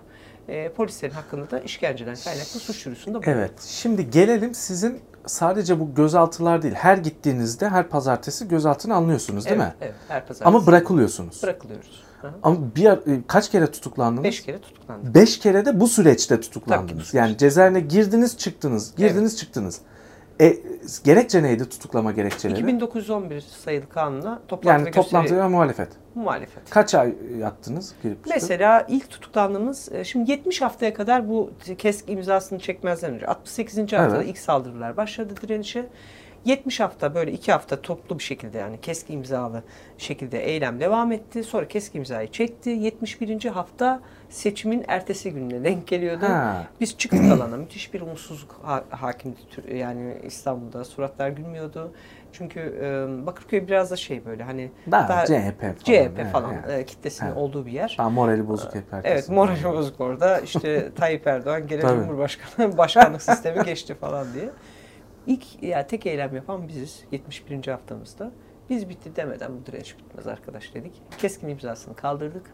E, 0.47 0.69
polislerin 0.69 1.13
hakkında 1.13 1.51
da 1.51 1.59
işkenceden 1.59 2.15
kaynaklı 2.23 2.59
suç 2.59 2.85
duyurusunda 2.85 3.13
bulunduk. 3.13 3.27
Evet. 3.27 3.61
Şimdi 3.61 4.09
gelelim 4.09 4.53
sizin 4.53 5.01
sadece 5.25 5.79
bu 5.79 5.95
gözaltılar 5.95 6.61
değil. 6.61 6.73
Her 6.73 6.97
gittiğinizde 6.97 7.69
her 7.69 7.89
pazartesi 7.89 8.47
gözaltına 8.47 8.95
alınıyorsunuz 8.95 9.45
değil 9.45 9.57
evet, 9.57 9.67
mi? 9.67 9.73
Evet, 9.81 9.93
her 10.07 10.19
pazartesi. 10.27 10.45
Ama 10.45 10.67
bırakılıyorsunuz. 10.67 11.43
bırakılıyoruz. 11.43 12.03
Hı. 12.21 12.31
Ama 12.43 12.57
bir 12.75 12.85
e, 12.85 13.21
kaç 13.27 13.51
kere 13.51 13.71
tutuklandınız? 13.71 14.23
Beş 14.23 14.43
kere 14.43 14.61
tutuklandık. 14.61 15.15
Beş 15.15 15.39
kere 15.39 15.65
de 15.65 15.79
bu 15.79 15.87
süreçte 15.87 16.35
Tabii 16.35 16.45
tutuklandınız. 16.45 16.93
süreçte. 16.93 17.17
Yani 17.17 17.37
cezaevine 17.37 17.79
girdiniz 17.79 18.37
çıktınız, 18.37 18.95
girdiniz 18.95 19.37
çıktınız. 19.37 19.81
E, 20.41 20.57
gerekçe 21.03 21.43
neydi 21.43 21.69
tutuklama 21.69 22.11
gerekçeleri? 22.11 22.59
2911 22.59 23.41
sayılı 23.41 23.89
kanuna 23.89 24.39
toplantı 24.47 24.79
yani 24.79 24.87
ve 24.87 24.91
toplantı 24.91 25.23
gösteri 25.23 25.39
ve 25.39 25.47
muhalefet. 25.47 25.89
muhalefet. 26.15 26.69
Kaç 26.69 26.95
ay 26.95 27.13
yattınız 27.39 27.95
girip? 28.03 28.17
Mesela 28.29 28.85
ilk 28.89 29.09
tutuklandığımız, 29.09 29.91
e, 29.91 30.03
şimdi 30.03 30.31
70 30.31 30.61
haftaya 30.61 30.93
kadar 30.93 31.29
bu 31.29 31.51
KESK 31.77 32.09
imzasını 32.09 32.59
çekmezden 32.59 33.13
önce 33.13 33.27
68. 33.27 33.77
haftada 33.93 34.17
Evet. 34.17 34.29
ilk 34.29 34.37
saldırılar 34.37 34.97
başladı 34.97 35.33
direnişe. 35.41 35.85
70 36.45 36.79
hafta 36.79 37.15
böyle 37.15 37.31
iki 37.31 37.51
hafta 37.51 37.81
toplu 37.81 38.19
bir 38.19 38.23
şekilde 38.23 38.57
yani 38.57 38.81
KESK 38.81 39.09
imzalı 39.09 39.63
şekilde 39.97 40.43
eylem 40.45 40.79
devam 40.79 41.11
etti. 41.11 41.43
Sonra 41.43 41.67
KESK 41.67 41.95
imzayı 41.95 42.31
çekti. 42.31 42.69
71. 42.69 43.45
hafta 43.45 44.01
seçimin 44.29 44.85
ertesi 44.87 45.31
gününe 45.33 45.63
denk 45.63 45.87
geliyordu. 45.87 46.25
Ha. 46.25 46.67
Biz 46.79 46.97
çıktık 46.97 47.31
alana. 47.31 47.57
Müthiş 47.57 47.93
bir 47.93 48.01
umutsuzluk 48.01 48.59
ha- 48.63 48.83
hakimdi 48.89 49.37
yani 49.75 50.17
İstanbul'da. 50.23 50.85
Suratlar 50.85 51.29
gülmüyordu. 51.29 51.91
Çünkü 52.33 52.59
e, 52.59 53.25
Bakırköy 53.25 53.67
biraz 53.67 53.91
da 53.91 53.95
şey 53.95 54.25
böyle 54.25 54.43
hani 54.43 54.71
Daha 54.91 55.25
CHP 55.25 55.61
falan. 55.61 55.73
CHP 55.83 56.31
falan 56.31 56.55
evet. 56.65 56.79
e, 56.79 56.85
kitlesinin 56.85 57.29
Evet. 57.29 57.37
olduğu 57.37 57.65
bir 57.65 57.71
yer. 57.71 57.95
Daha 57.97 58.09
morali 58.09 58.47
bozuk 58.47 58.75
hep 58.75 58.83
herkes. 58.91 59.11
Evet 59.11 59.29
morali 59.29 59.63
bozuk 59.63 60.01
orada. 60.01 60.39
İşte 60.39 60.91
Tayyip 60.95 61.27
Erdoğan 61.27 61.67
gene. 61.67 61.81
Cumhurbaşkanı 61.81 62.77
başkanlık 62.77 63.21
sistemi 63.21 63.65
geçti 63.65 63.95
falan 63.95 64.27
diye. 64.33 64.49
İlk 65.27 65.63
ya 65.63 65.87
tek 65.87 66.05
eylem 66.05 66.35
yapan 66.35 66.67
biziz 66.67 67.03
71. 67.11 67.67
haftamızda. 67.67 68.31
Biz 68.69 68.89
bitti 68.89 69.15
demeden 69.15 69.51
bu 69.61 69.65
direniş 69.65 69.97
bitmez 69.97 70.27
arkadaş 70.27 70.73
dedik. 70.73 71.01
Keskin 71.17 71.47
imzasını 71.47 71.95
kaldırdık. 71.95 72.53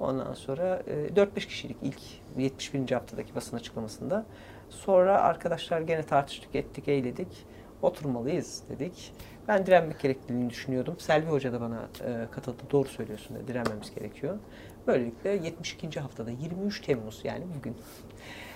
Ondan 0.00 0.34
sonra 0.34 0.82
e, 0.86 0.92
4-5 0.92 1.46
kişilik 1.46 1.76
ilk 1.82 2.00
71. 2.38 2.90
haftadaki 2.90 3.34
basın 3.34 3.56
açıklamasında. 3.56 4.26
Sonra 4.70 5.20
arkadaşlar 5.22 5.80
gene 5.80 6.02
tartıştık, 6.02 6.54
ettik, 6.54 6.88
eyledik. 6.88 7.46
Oturmalıyız 7.82 8.62
dedik. 8.68 9.12
Ben 9.48 9.66
direnmek 9.66 10.00
gerektiğini 10.00 10.50
düşünüyordum. 10.50 10.94
Selvi 10.98 11.26
Hoca 11.26 11.52
da 11.52 11.60
bana 11.60 11.88
e, 12.04 12.26
katıldı. 12.30 12.62
Doğru 12.70 12.88
söylüyorsun 12.88 13.36
dedi. 13.36 13.48
Direnmemiz 13.48 13.94
gerekiyor. 13.94 14.38
Böylelikle 14.86 15.30
72. 15.30 16.00
haftada 16.00 16.30
23 16.30 16.80
Temmuz 16.80 17.20
yani 17.24 17.44
bugün 17.58 17.72
e, 17.72 17.76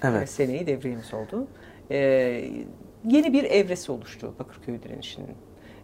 Evet. 0.03 0.31
seneyi 0.31 0.66
devreyemiz 0.66 1.14
oldu. 1.14 1.49
E, 1.90 2.51
yeni 3.05 3.33
bir 3.33 3.45
evresi 3.45 3.93
oluştu 3.93 4.35
Bakırköy 4.39 4.83
direnişinin. 4.83 5.37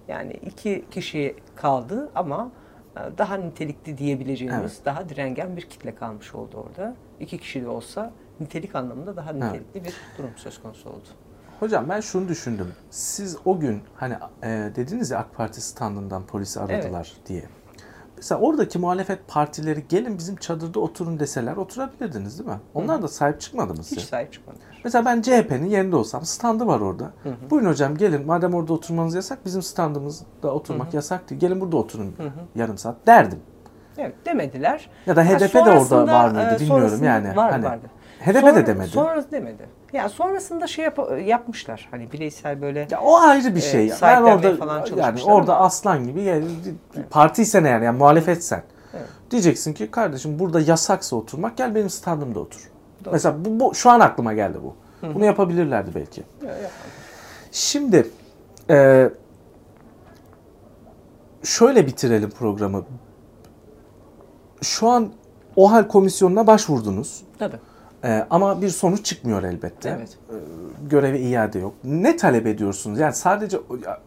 Yani 0.09 0.33
iki 0.33 0.85
kişi 0.91 1.37
kaldı 1.57 2.11
ama 2.15 2.51
e, 2.97 3.19
daha 3.19 3.37
nitelikli 3.37 3.99
diyebileceğimiz, 3.99 4.61
Evet. 4.61 4.85
daha 4.85 5.09
direngen 5.09 5.57
bir 5.57 5.63
kitle 5.63 5.95
kalmış 5.95 6.35
oldu 6.35 6.67
orada. 6.69 6.95
İki 7.21 7.39
kişi 7.39 7.63
de 7.63 7.69
olsa 7.69 8.13
nitelik 8.41 8.75
anlamında 8.75 9.17
daha 9.17 9.33
nitelikli 9.33 9.85
bir 9.85 9.95
durum 10.19 10.31
söz 10.37 10.63
konusu 10.63 10.89
oldu. 10.91 11.09
Hocam 11.61 11.89
ben 11.89 12.01
şunu 12.01 12.29
düşündüm. 12.29 12.73
Siz 12.91 13.37
o 13.45 13.61
gün 13.61 13.83
hani 13.95 14.15
e, 14.43 14.49
dediniz 14.77 15.11
ya 15.11 15.19
AK 15.19 15.35
Parti 15.35 15.61
standından 15.61 16.27
polisi 16.27 16.61
aradılar 16.61 17.13
diye. 17.27 17.45
Mesela 18.17 18.41
oradaki 18.41 18.79
muhalefet 18.79 19.29
partileri 19.29 19.85
gelin 19.89 20.19
bizim 20.19 20.37
çadırda 20.37 20.81
oturun 20.81 21.21
deseler 21.21 21.57
oturabilirdiniz 21.57 22.39
değil 22.39 22.51
mi? 22.51 22.57
Onlar 22.75 23.03
da 23.03 23.09
sahip 23.09 23.41
çıkmadı 23.41 23.73
mı 23.75 23.79
Hiç 23.81 23.87
size? 23.87 24.01
sahip 24.01 24.33
çıkmadılar. 24.33 24.65
Mesela 24.85 25.05
ben 25.05 25.23
CHP'nin 25.23 25.67
yerinde 25.67 25.97
olsam 25.97 26.25
standı 26.25 26.67
var 26.67 26.81
orada. 26.81 27.11
Buyurun 27.51 27.69
hocam 27.69 27.97
gelin 27.97 28.27
madem 28.27 28.55
orada 28.55 28.73
oturmanız 28.73 29.15
yasak 29.15 29.45
bizim 29.45 29.63
standımızda 29.63 30.53
oturmak 30.55 30.95
yasak 30.95 31.31
değil. 31.31 31.41
Gelin 31.41 31.61
burada 31.61 31.77
oturun 31.77 32.15
yarım 32.55 32.79
saat 32.79 32.97
derdim. 33.07 33.39
Evet 33.99 34.15
demediler. 34.27 34.91
Ya 35.07 35.17
da 35.17 35.25
HDP 35.25 35.55
de 35.55 35.61
orada 35.61 36.07
var 36.07 36.31
mıydı 36.31 36.55
e, 36.57 36.61
bilmiyorum 36.61 37.05
yani. 37.05 37.37
Var, 37.37 37.51
Hani 37.51 37.65
vardı. 37.65 37.87
HDP 38.21 38.41
Sonra- 38.41 38.57
de 38.57 38.67
demedi. 38.67 38.89
Sonrası 38.89 39.31
demedi. 39.31 39.69
Ya 39.93 40.09
sonrasında 40.09 40.67
şey 40.67 40.85
yap- 40.85 41.11
yapmışlar. 41.25 41.89
Hani 41.91 42.13
bireysel 42.13 42.63
böyle 42.63 42.89
Ya 42.91 43.01
o 43.01 43.17
ayrı 43.17 43.55
bir 43.55 43.61
e, 43.61 43.61
şey. 43.61 43.89
ben 43.91 43.95
sahiplenmeye 43.95 44.35
orada 44.37 44.57
falan 44.57 44.87
yani 44.97 45.23
orada 45.25 45.57
ama- 45.57 45.67
aslan 45.67 46.07
gibi 46.07 46.23
yani 46.23 46.45
partiysen 47.11 47.65
eğer 47.65 47.81
yani 47.81 47.99
muhalefetsen 47.99 48.63
Evet. 48.95 49.07
diyeceksin 49.31 49.73
ki 49.73 49.91
kardeşim 49.91 50.39
burada 50.39 50.61
yasaksa 50.61 51.17
oturmak 51.17 51.57
gel 51.57 51.75
benim 51.75 51.91
standımda 51.91 52.41
otur. 52.41 52.71
Doğru. 53.05 53.13
Mesela 53.13 53.45
bu, 53.45 53.61
bu 53.61 53.75
şu 53.75 53.91
an 53.91 54.01
aklıma 54.01 54.33
geldi 54.35 54.59
bu. 54.65 54.75
Bunu 55.15 55.25
yapabilirlerdi 55.25 55.91
belki. 55.95 56.23
Ya. 56.47 56.55
Şimdi 57.53 58.11
e, 58.71 59.09
şöyle 61.43 61.87
bitirelim 61.87 62.31
programı. 62.31 62.85
Şu 64.63 64.89
an 64.89 65.09
OHAL 65.57 65.89
komisyonuna 65.89 66.47
başvurdunuz. 66.47 67.23
Tabii. 67.39 67.57
E, 68.07 68.27
ama 68.31 68.63
bir 68.63 68.69
sonuç 68.69 69.05
çıkmıyor 69.05 69.43
elbette. 69.43 69.95
Evet. 69.99 70.09
E, 70.31 70.35
göreve 70.89 71.21
iade 71.21 71.59
yok. 71.59 71.75
Ne 71.85 72.17
talep 72.17 72.47
ediyorsunuz? 72.47 72.99
Yani 72.99 73.15
sadece 73.15 73.59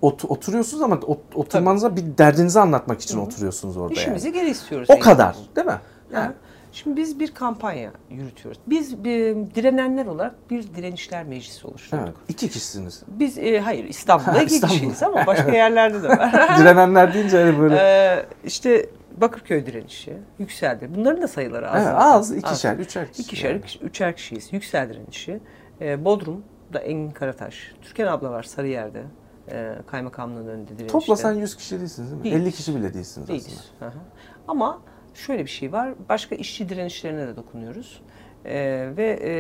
ot- 0.02 0.26
oturuyorsunuz 0.26 0.84
ama 0.84 0.96
ot- 0.96 1.36
oturmanıza 1.36 1.96
bir 1.96 2.04
derdinizi 2.18 2.60
anlatmak 2.60 3.02
için 3.02 3.18
oturuyorsunuz 3.20 3.78
orada 3.78 3.94
İşimizi 3.94 4.28
yani. 4.28 4.38
geri 4.38 4.50
istiyoruz. 4.50 4.90
O 4.90 4.94
yani. 4.94 5.02
kadar 5.04 5.36
değil 5.56 5.68
mi? 5.68 5.78
Yani 6.14 6.26
Ha. 6.26 6.34
Şimdi 6.72 6.98
biz 6.98 7.20
bir 7.20 7.32
kampanya 7.34 7.92
yürütüyoruz. 8.10 8.62
Biz 8.68 9.04
bir, 9.04 9.36
direnenler 9.56 10.06
olarak 10.06 10.36
bir 10.52 10.64
direnişler 10.76 11.24
meclisi 11.24 11.68
oluşturduk. 11.68 12.04
evet, 12.06 12.16
iki 12.30 12.48
kişisiniz. 12.50 13.04
Biz 13.08 13.38
e, 13.38 13.60
hayır 13.60 13.84
İstanbul'da 13.86 14.42
iki 14.42 14.56
İstanbul. 14.56 14.74
kişiyiz 14.76 15.04
ama 15.04 15.26
başka 15.28 15.52
yerlerde 15.52 16.04
de 16.04 16.10
var. 16.10 16.58
Direnenler 16.60 17.14
deyince 17.14 17.44
hani 17.44 17.60
böyle 17.60 17.76
Ee, 17.80 18.26
işte 18.44 18.86
Bakırköy 19.22 19.66
direnişi, 19.66 20.18
Yükseldi. 20.40 20.90
Bunların 20.96 21.22
da 21.22 21.28
sayıları 21.28 21.72
az. 21.72 21.84
evet, 21.84 21.96
az, 21.98 22.32
ikişer, 22.32 22.78
üçer 22.78 23.12
kişi. 23.12 23.22
İkişer, 23.22 23.50
yani. 23.50 23.62
üç- 23.62 23.80
üçer 23.82 24.16
kişiyiz. 24.16 24.54
Yüksel 24.54 24.90
direnişi. 24.90 25.40
Ee, 25.82 26.06
Bodrum'da 26.06 26.80
Engin 26.80 27.12
Karataş. 27.12 27.74
Türkan 27.82 28.08
abla 28.08 28.32
var 28.32 28.44
Sarıyer'de. 28.44 29.04
Ee, 29.52 29.76
kaymakamlığın 29.88 30.48
önünde 30.48 30.68
direnişte. 30.70 30.88
Toplasan 30.88 31.34
100 31.34 31.56
kişi 31.56 31.80
değilsiniz 31.80 32.10
değil 32.12 32.20
mi? 32.20 32.24
Değiliz. 32.24 32.42
50 32.42 32.52
kişi 32.52 32.76
bile 32.76 32.94
değilsiniz 32.94 33.30
aslında. 33.30 33.40
Değiliz. 33.40 33.72
Hı 33.80 33.86
hı. 33.86 34.00
Ama 34.48 34.82
şöyle 35.14 35.44
bir 35.46 35.50
şey 35.50 35.72
var. 35.72 35.94
Başka 36.10 36.36
işçi 36.36 36.70
direnişlerine 36.70 37.28
de 37.28 37.36
dokunuyoruz. 37.36 38.02
Ee, 38.46 38.90
ve 38.98 39.20
e, 39.24 39.32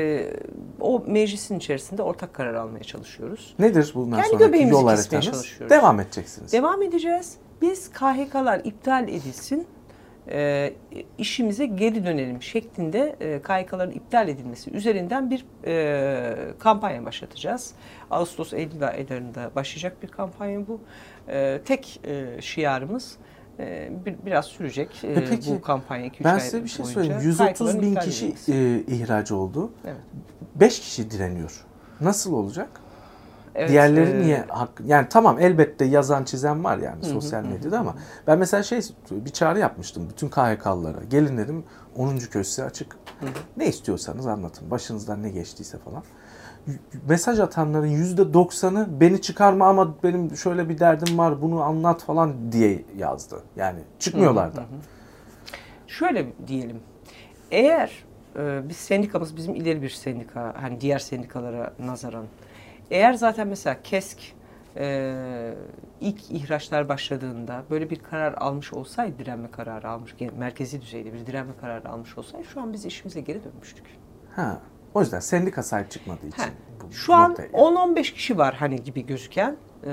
o 0.79 1.03
meclisin 1.07 1.57
içerisinde 1.57 2.01
ortak 2.03 2.33
karar 2.33 2.53
almaya 2.53 2.83
çalışıyoruz. 2.83 3.55
Nedir 3.59 3.91
bundan 3.95 4.21
Kendi 4.21 4.43
sonraki 4.43 4.67
yol 4.67 4.95
çalışıyoruz. 5.21 5.69
Devam 5.69 5.99
edeceksiniz. 5.99 6.53
Devam 6.53 6.83
edeceğiz. 6.83 7.37
Biz 7.61 7.91
KHK'lar 7.91 8.61
iptal 8.63 9.07
edilsin, 9.07 9.67
e, 10.31 10.73
işimize 11.17 11.65
geri 11.65 12.05
dönelim 12.05 12.41
şeklinde 12.41 13.15
e, 13.19 13.41
KHK'ların 13.41 13.91
iptal 13.91 14.27
edilmesi 14.27 14.71
üzerinden 14.71 15.29
bir 15.29 15.45
e, 15.65 16.53
kampanya 16.59 17.05
başlatacağız. 17.05 17.73
Ağustos 18.11 18.53
Eylül 18.53 18.87
aylarında 18.87 19.51
başlayacak 19.55 20.03
bir 20.03 20.07
kampanya 20.07 20.67
bu. 20.67 20.81
E, 21.27 21.61
tek 21.65 22.01
e, 22.03 22.41
şiarımız 22.41 23.17
e, 23.59 23.89
bir, 24.05 24.15
biraz 24.25 24.45
sürecek 24.45 25.03
e, 25.03 25.07
E 25.07 25.25
peki, 25.29 25.51
bu 25.51 25.61
kampanya 25.61 26.07
2-3 26.07 26.23
ben 26.23 26.37
size 26.37 26.63
bir 26.63 26.69
şey 26.69 26.85
söyleyeyim. 26.85 27.21
130 27.23 27.57
KHK'ların 27.57 27.81
bin 27.81 27.95
kişi 27.95 28.33
e, 28.49 28.83
ihraç 28.87 29.31
oldu. 29.31 29.71
Evet. 29.85 29.97
5 30.55 30.79
kişi 30.79 31.11
direniyor. 31.11 31.65
Nasıl 32.01 32.33
olacak? 32.33 32.69
Evet, 33.59 33.69
Diğerleri 33.69 34.09
e, 34.09 34.19
niye 34.19 34.45
hak 34.47 34.69
yani 34.85 35.07
tamam 35.09 35.39
elbette 35.39 35.85
yazan 35.85 36.23
çizen 36.23 36.63
var 36.63 36.77
yani 36.77 37.03
Hı 37.03 37.07
hı, 37.07 37.11
sosyal 37.11 37.43
hı 37.43 37.47
hı, 37.47 37.51
medyada 37.51 37.79
ama 37.79 37.95
ben 38.27 38.39
mesela 38.39 38.63
şey 38.63 38.79
bir 39.11 39.29
çağrı 39.29 39.59
yapmıştım 39.59 40.09
bütün 40.09 40.29
KHK'lılara. 40.29 41.03
Gelin 41.09 41.37
dedim 41.37 41.63
10. 41.95 42.17
köşesi 42.17 42.63
açık. 42.63 42.93
Hı 43.19 43.25
hı. 43.25 43.29
Ne 43.57 43.67
istiyorsanız 43.67 44.27
anlatın. 44.27 44.71
Başınızdan 44.71 45.23
ne 45.23 45.29
geçtiyse 45.29 45.77
falan. 45.77 46.03
Mesaj 47.07 47.39
atanların 47.39 47.87
%90'ı 47.87 48.87
beni 49.01 49.21
çıkarma 49.21 49.67
ama 49.67 50.03
benim 50.03 50.37
şöyle 50.37 50.69
bir 50.69 50.79
derdim 50.79 51.17
var 51.17 51.41
bunu 51.41 51.61
anlat 51.61 52.03
falan 52.03 52.51
diye 52.51 52.85
yazdı. 52.97 53.43
Yani 53.55 53.79
çıkmıyorlar 53.99 54.55
da. 54.55 54.63
Şöyle 55.87 56.27
diyelim. 56.47 56.79
Eğer 57.51 58.03
e, 58.35 58.69
biz 58.69 58.77
sendikamız 58.77 59.35
bizim 59.35 59.55
ileri 59.55 59.81
bir 59.81 59.89
sendika 59.89 60.55
hani 60.61 60.81
diğer 60.81 60.99
sendikalara 60.99 61.73
nazaran. 61.79 62.25
Eğer 62.91 63.13
zaten 63.13 63.47
mesela 63.47 63.81
KESK 63.83 64.17
e, 64.77 65.53
ilk 66.01 66.31
ihraçlar 66.31 66.89
başladığında 66.89 67.63
böyle 67.69 67.89
bir 67.89 67.99
karar 67.99 68.33
almış 68.33 68.73
olsaydı 68.73 69.19
direnme 69.19 69.51
kararı 69.51 69.89
almış 69.89 70.15
merkezi 70.37 70.81
düzeyde 70.81 71.13
bir 71.13 71.25
direnme 71.25 71.53
kararı 71.61 71.89
almış 71.89 72.17
olsaydı 72.17 72.45
şu 72.45 72.61
an 72.61 72.73
biz 72.73 72.85
işimize 72.85 73.21
geri 73.21 73.43
dönmüştük. 73.43 73.85
Ha. 74.35 74.61
O 74.93 75.01
yüzden 75.01 75.19
sendika 75.19 75.63
sahip 75.63 75.91
çıkmadığı 75.91 76.27
için. 76.27 76.41
Ha, 76.41 76.49
Şu 76.91 77.13
an 77.13 77.29
noktaya- 77.31 77.51
10-15 77.51 78.13
kişi 78.13 78.37
var 78.37 78.55
hani 78.55 78.83
gibi 78.83 79.05
gözüken 79.05 79.57
e, 79.85 79.87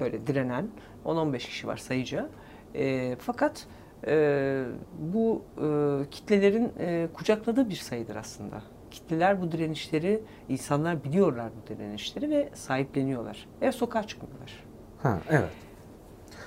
böyle 0.00 0.26
direnen 0.26 0.66
10-15 1.04 1.38
kişi 1.38 1.66
var 1.66 1.76
sayıca. 1.76 2.28
E, 2.74 3.16
fakat 3.16 3.66
e, 4.06 4.64
bu 4.98 5.42
e, 5.58 5.66
kitlelerin 6.10 6.72
e, 6.78 7.08
kucakladığı 7.14 7.70
bir 7.70 7.74
sayıdır 7.74 8.16
aslında. 8.16 8.62
Kitleler 8.92 9.42
bu 9.42 9.52
direnişleri, 9.52 10.22
insanlar 10.48 11.04
biliyorlar 11.04 11.50
bu 11.62 11.68
direnişleri 11.74 12.30
ve 12.30 12.48
sahipleniyorlar. 12.54 13.46
Ve 13.60 13.72
sokağa 13.72 14.02
çıkmıyorlar. 14.06 14.64
Ha, 15.02 15.18
evet. 15.30 15.48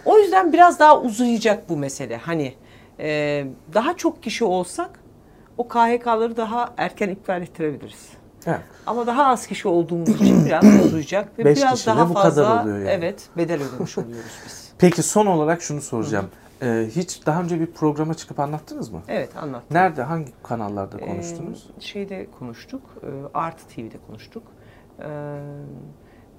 O 0.06 0.18
yüzden 0.20 0.54
biraz 0.54 0.80
daha 0.80 1.02
uzayacak 1.02 1.70
bu 1.70 1.78
mesele. 1.78 2.18
Hani 2.18 2.54
e, 3.00 3.46
daha 3.74 3.98
çok 3.98 4.24
kişi 4.24 4.46
olsak 4.46 5.00
o 5.58 5.68
KHK'ları 5.68 6.38
daha 6.38 6.74
erken 6.78 7.10
iptal 7.10 7.42
ettirebiliriz. 7.42 8.10
Evet. 8.46 8.60
Ama 8.88 9.08
daha 9.08 9.26
az 9.26 9.48
kişi 9.48 9.68
olduğumuz 9.68 10.10
için 10.10 10.46
biraz 10.46 10.86
uzayacak 10.86 11.40
ve 11.40 11.46
Beş 11.46 11.58
biraz 11.58 11.86
daha 11.86 12.10
bu 12.10 12.14
kadar 12.14 12.24
fazla 12.24 12.62
oluyor 12.62 12.78
yani. 12.78 12.90
evet 12.90 13.30
bedel 13.38 13.62
ödemiş 13.62 13.98
oluyoruz 13.98 14.32
biz. 14.46 14.72
Peki 14.78 15.04
son 15.04 15.26
olarak 15.26 15.62
şunu 15.62 15.82
soracağım. 15.82 16.30
Ee, 16.62 16.88
hiç 16.96 17.26
daha 17.26 17.42
önce 17.42 17.60
bir 17.60 17.66
programa 17.72 18.14
çıkıp 18.14 18.40
anlattınız 18.40 18.90
mı? 18.92 19.02
Evet 19.08 19.38
anlattım. 19.38 19.78
Nerede, 19.78 20.04
hangi 20.04 20.32
kanallarda 20.44 20.98
konuştunuz? 20.98 21.70
Ee, 21.78 21.82
şeyde 21.82 22.28
konuştuk. 22.40 22.82
E, 23.04 23.08
Artı 23.38 23.68
TV'de 23.68 23.98
konuştuk. 24.08 24.44
E, 25.00 25.40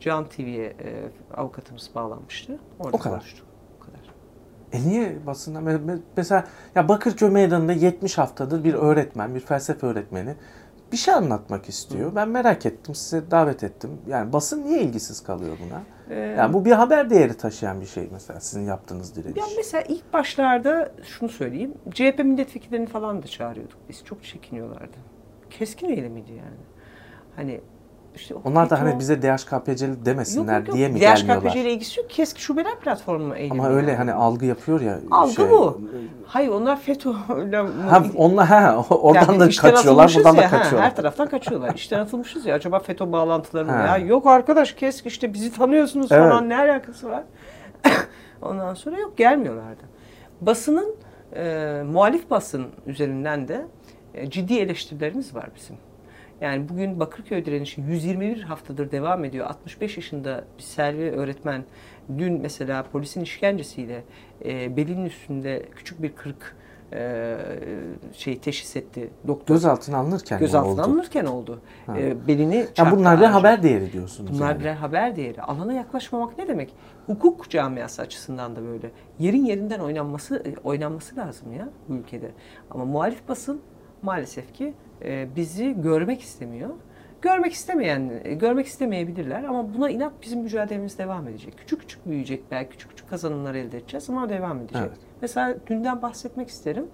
Can 0.01 0.29
TV'ye 0.29 0.65
e, 0.67 1.11
avukatımız 1.37 1.91
bağlanmıştı. 1.95 2.59
Orada 2.79 2.97
O 2.97 3.01
kadar. 3.01 3.19
konuştuk. 3.19 3.47
O 3.81 3.85
kadar. 3.85 4.01
E 4.73 4.89
niye 4.89 5.27
basında? 5.27 5.59
Me- 5.59 5.87
me- 5.87 6.01
Mesela 6.17 6.45
ya 6.75 6.89
Bakırköy 6.89 7.31
Meydanı'nda 7.31 7.73
70 7.73 8.19
haftadır 8.19 8.65
bir 8.65 8.75
öğretmen, 8.75 9.35
bir 9.35 9.41
felsefe 9.41 9.87
öğretmeni 9.87 10.35
bir 10.93 10.97
şey 10.97 11.15
anlatmak 11.15 11.69
istiyor. 11.69 12.15
Ben 12.15 12.29
merak 12.29 12.67
ettim, 12.67 12.95
size 12.95 13.31
davet 13.31 13.65
ettim. 13.65 13.91
Yani 14.07 14.33
basın 14.33 14.65
niye 14.65 14.83
ilgisiz 14.83 15.23
kalıyor 15.23 15.57
buna? 15.67 15.83
Ee, 16.11 16.15
Yani 16.15 16.53
bu 16.53 16.65
bir 16.65 16.73
haber 16.73 17.11
değeri 17.11 17.35
taşıyan 17.37 17.81
bir 17.81 17.87
şey 17.87 18.09
mesela 18.13 18.41
sizin 18.41 18.65
yaptığınız 18.65 19.17
direniş. 19.17 19.37
Ya 19.39 19.45
mesela 19.57 19.85
ilk 19.89 20.13
başlarda 20.13 20.93
şunu 21.03 21.29
söyleyeyim. 21.29 21.75
CHP 21.91 22.19
milletvekillerini 22.19 22.87
falan 22.87 23.23
da 23.23 23.27
çağırıyorduk 23.27 23.79
biz. 23.89 24.05
Çok 24.05 24.25
çekiniyorlardı. 24.25 24.97
Keskin 25.51 25.89
eylemiydi 25.89 26.33
yani. 26.33 26.57
Hani 27.37 27.61
işte 28.17 28.35
o 28.35 28.41
Onlar 28.45 28.71
da 28.71 28.81
hani 28.81 28.91
FETÖ- 28.91 28.99
bize 28.99 29.23
DHKPC'li 29.23 30.05
demesinler 30.05 30.59
Yok, 30.59 30.69
yok, 30.69 30.77
diye 30.77 30.89
mi 30.89 30.95
DHKPC 31.01 31.05
gelmiyorlar? 31.27 31.55
ile 31.55 31.73
ilgisi 31.73 32.01
yok. 32.01 32.11
Keski 32.11 32.43
şubeler 32.43 32.81
platformu 32.81 33.35
eylemi. 33.35 33.61
Ama 33.61 33.69
öyle 33.71 33.91
yani. 33.91 33.97
hani 33.99 34.13
algı 34.13 34.45
yapıyor 34.47 34.81
ya. 34.81 34.99
Algı 35.11 35.33
şey- 35.33 35.51
bu. 35.51 35.81
Hayır 36.27 36.49
onlar 36.49 36.81
FETÖ. 36.81 37.11
öyle- 37.37 37.57
Ha, 37.57 38.03
onlar 38.17 38.47
ha 38.47 38.85
oradan 38.91 39.33
Yani 39.33 39.41
da 39.41 39.49
kaçıyorlar, 39.61 40.13
buradan 40.17 40.37
da 40.37 40.43
ya, 40.43 40.53
ha, 40.53 40.59
kaçıyorlar. 40.59 40.91
her 40.91 40.97
taraftan 40.97 41.29
kaçıyorlar. 41.29 41.75
İşten 41.75 41.99
atılmışız 42.01 42.47
ya. 42.47 42.55
Acaba 42.55 42.79
FETÖ 42.79 43.13
bağlantıları 43.13 43.65
mı? 43.65 43.73
Ha. 43.73 43.87
Ya 43.87 43.97
yok 44.07 44.27
arkadaş 44.27 44.73
kesk 44.73 45.07
işte 45.07 45.33
bizi 45.33 45.53
tanıyorsunuz 45.53 46.13
Evet. 46.13 46.23
falan 46.31 46.49
ne 46.49 46.59
alakası 46.59 47.11
var? 47.11 47.23
Ondan 48.43 48.75
sonra 48.75 48.99
yok 48.99 49.17
gelmiyorlardı. 49.19 49.83
Basının 50.41 50.95
e, 51.37 51.83
muhalif 51.93 52.31
basın 52.31 52.67
üzerinden 52.87 53.49
de 53.49 53.67
e, 54.15 54.31
ciddi 54.31 54.55
eleştirilerimiz 54.59 55.35
var 55.35 55.49
bizim. 55.57 55.77
Yani 56.41 56.69
bugün 56.69 57.01
Bakırköy 57.01 57.45
direnişi 57.45 57.81
121 57.81 58.43
haftadır 58.43 58.91
devam 58.91 59.25
ediyor. 59.25 59.47
65 59.47 59.97
yaşında 59.97 60.45
bir 60.59 60.63
Selvi 60.63 61.11
öğretmen 61.11 61.65
dün 62.19 62.41
mesela 62.41 62.83
polisin 62.93 63.21
işkencesiyle 63.21 64.05
e, 64.45 64.77
belinin 64.77 65.05
üstünde 65.05 65.63
küçük 65.77 66.03
bir 66.03 66.13
kırık 66.13 66.57
e, 66.93 67.37
şey 68.13 68.39
teşhis 68.39 68.77
etti 68.77 69.11
doktor. 69.27 69.55
Gözaltına 69.55 69.97
alınırken 69.97 70.39
Gözaltına 70.39 70.73
oldu? 70.73 70.83
alınırken 70.83 71.25
oldu. 71.25 71.61
Ha. 71.87 71.99
E, 71.99 72.27
belini 72.27 72.57
Ya 72.57 72.75
çarptı 72.75 72.97
bunlar 72.97 73.19
bir 73.19 73.23
ağaca. 73.25 73.35
haber 73.35 73.63
değeri 73.63 73.93
diyorsunuz. 73.93 74.33
Bunlar 74.35 74.49
yani. 74.51 74.61
birer 74.61 74.75
haber 74.75 75.17
değeri. 75.17 75.43
Alana 75.43 75.73
yaklaşmamak 75.73 76.39
ne 76.39 76.49
demek? 76.49 76.75
Hukuk 77.07 77.51
camiası 77.51 78.03
açısından 78.03 78.57
da 78.57 78.63
böyle. 78.65 78.91
Yerin 79.19 79.45
yerinden 79.45 79.81
oynanması 79.81 80.37
e, 80.37 80.55
oynanması 80.65 81.17
lazım 81.17 81.53
ya 81.53 81.69
bu 81.89 81.95
ülkede. 81.95 82.31
Ama 82.71 82.85
muhalif 82.85 83.29
basın 83.29 83.61
maalesef 84.07 84.55
ki 84.55 84.75
e, 85.05 85.29
bizi 85.37 85.77
görmek 85.83 86.21
istemiyor. 86.21 86.71
görmek 87.23 87.53
istemeyen, 87.53 88.23
görmek 88.39 88.67
istemeyebilirler 88.67 89.45
ama 89.45 89.75
buna 89.75 89.91
inat 89.91 90.13
bizim 90.23 90.41
mücadelemiz 90.41 90.99
devam 90.99 91.29
edecek. 91.29 91.55
Küçük 91.59 91.81
küçük 91.81 92.07
büyüyecek 92.07 92.43
belki 92.51 92.71
küçük 92.71 92.91
küçük 92.91 93.11
kazanımlar 93.11 93.55
elde 93.55 93.79
edeceğiz 93.79 94.11
ama 94.11 94.29
devam 94.29 94.59
edecek. 94.59 94.77
Evet. 94.81 94.99
Mesela 95.23 95.55
dünden 95.67 96.03
bahsetmek 96.03 96.49
isterim. 96.49 96.87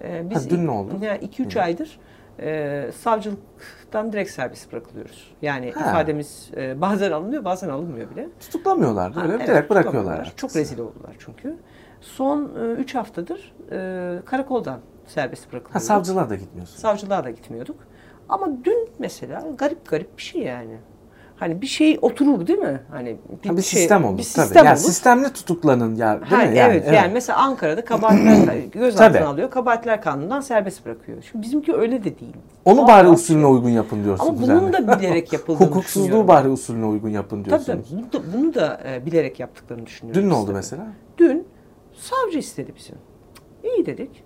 Ee, 0.00 0.24
Ha, 0.34 0.40
dün 0.50 0.66
ne 0.66 0.70
oldu? 0.70 0.92
Yani 1.02 1.18
2-3 1.18 1.54
Hı. 1.56 1.62
aydır 1.62 1.98
e, 2.40 2.90
savcılıktan 2.98 4.12
direkt 4.12 4.30
serbest 4.30 4.72
bırakılıyoruz. 4.72 5.34
Yani 5.42 5.72
Ha. 5.72 5.90
ifademiz 5.90 6.50
e, 6.56 6.80
bazen 6.80 7.12
alınıyor 7.12 7.44
bazen 7.44 7.68
alınmıyor 7.68 8.10
bile. 8.10 8.28
Tutuklamıyorlar 8.40 9.12
Ha, 9.12 9.22
öyle 9.22 9.34
evet, 9.34 9.48
direkt 9.48 9.70
bırakıyorlar. 9.70 10.32
Çok 10.36 10.56
rezil 10.56 10.78
oldular 10.78 11.16
çünkü. 11.18 11.56
Son 12.00 12.50
3 12.78 12.94
haftadır 12.94 13.54
e, 13.72 14.18
karakoldan 14.24 14.80
serbest 15.06 15.46
Ha, 15.46 15.52
bırakılıyoruz. 15.52 15.86
savcılığa 15.86 16.30
da 16.30 16.34
gitmiyorsun. 16.34 16.76
Savcılığa 16.78 17.24
da 17.24 17.30
gitmiyorduk. 17.30 17.76
Ama 18.28 18.48
dün 18.64 18.88
mesela 18.98 19.44
garip 19.58 19.88
garip 19.88 20.18
bir 20.18 20.22
şey 20.22 20.42
yani. 20.42 20.76
Hani 21.36 21.62
bir 21.62 21.66
şey 21.66 21.98
oturur 22.02 22.46
değil 22.46 22.58
mi? 22.58 22.80
Hani 22.90 23.16
Ha, 23.46 23.56
bir 23.56 23.62
şey- 23.62 23.80
sistem 23.80 24.04
olur 24.04 24.18
Bir 24.18 24.22
tabii. 24.22 24.24
sistem 24.44 24.64
yani 24.64 24.74
olur. 24.74 24.82
sistemli 24.84 25.32
tutuklanın 25.32 25.94
ya 25.94 26.20
değil 26.20 26.32
Ha, 26.32 26.36
mi? 26.36 26.52
evet, 26.58 26.92
yani, 26.92 27.12
mesela 27.12 27.38
Ankara'da 27.38 27.84
kabahatler 27.84 28.56
gözaltına 28.72 29.12
Tabii. 29.12 29.24
alıyor. 29.24 29.50
Kabahatler 29.50 30.02
kanunundan 30.02 30.40
serbest 30.40 30.86
bırakıyor. 30.86 31.22
Şimdi 31.30 31.42
bizimki 31.46 31.74
öyle 31.74 32.00
de 32.04 32.18
değil. 32.18 32.36
Onu 32.64 32.76
Tuhaf 32.76 32.88
bari 32.88 33.08
usulüne 33.08 33.42
şey. 33.42 33.50
uygun 33.52 33.68
yapın 33.70 34.04
diyorsunuz. 34.04 34.30
Ama 34.30 34.42
bunun 34.42 34.72
yani. 34.72 34.88
da 34.88 34.98
bilerek 35.00 35.32
yapıldığını 35.32 35.66
Hukuksuzluğu 35.68 36.28
bari 36.28 36.48
usulüne 36.48 36.86
uygun 36.86 37.08
yapın 37.08 37.36
Tabii 37.36 37.44
diyorsunuz. 37.50 37.88
tabii. 37.90 38.02
Bunu 38.02 38.12
da, 38.12 38.32
bunu 38.38 38.54
da 38.54 38.80
e, 38.86 39.06
bilerek 39.06 39.40
yaptıklarını 39.40 39.86
düşünüyorum. 39.86 40.22
Dün 40.22 40.28
ne 40.30 40.34
oldu 40.34 40.46
tabii. 40.46 40.56
mesela? 40.56 40.86
Dün 41.18 41.46
savcı 41.94 42.38
istedi 42.38 42.72
bizim. 42.76 42.96
İyi 43.64 43.86
dedik. 43.86 44.24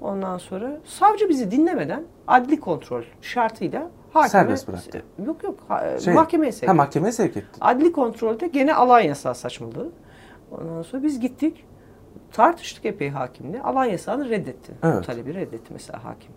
Ondan 0.00 0.38
sonra 0.38 0.78
savcı 0.84 1.28
bizi 1.28 1.50
dinlemeden 1.50 2.04
adli 2.26 2.60
kontrol 2.60 3.02
şartıyla 3.22 3.90
hakime... 4.12 4.28
Serbest 4.28 4.68
bıraktı. 4.68 5.02
Yok 5.26 5.42
yok. 5.44 5.58
ha- 5.68 5.98
Şey, 5.98 6.14
mahkemeye 6.14 6.52
sevk 6.52 6.68
Ha 6.68 6.72
etti. 6.72 6.76
mahkemeye 6.76 7.12
sevk 7.12 7.36
etti. 7.36 7.58
Adli 7.60 7.92
kontrolde 7.92 8.46
gene 8.46 8.74
alan 8.74 9.00
yasağı 9.00 9.34
saçmalığı. 9.34 9.88
Ondan 10.50 10.82
sonra 10.82 11.02
biz 11.02 11.20
gittik. 11.20 11.64
Tartıştık 12.32 12.84
epey 12.84 13.10
hakimle. 13.10 13.62
Alan 13.62 13.84
yasağını 13.84 14.28
reddetti. 14.28 14.72
Bu 14.82 14.86
Evet. 14.86 15.06
talebi 15.06 15.34
reddetti 15.34 15.72
mesela 15.72 16.04
hakim. 16.04 16.30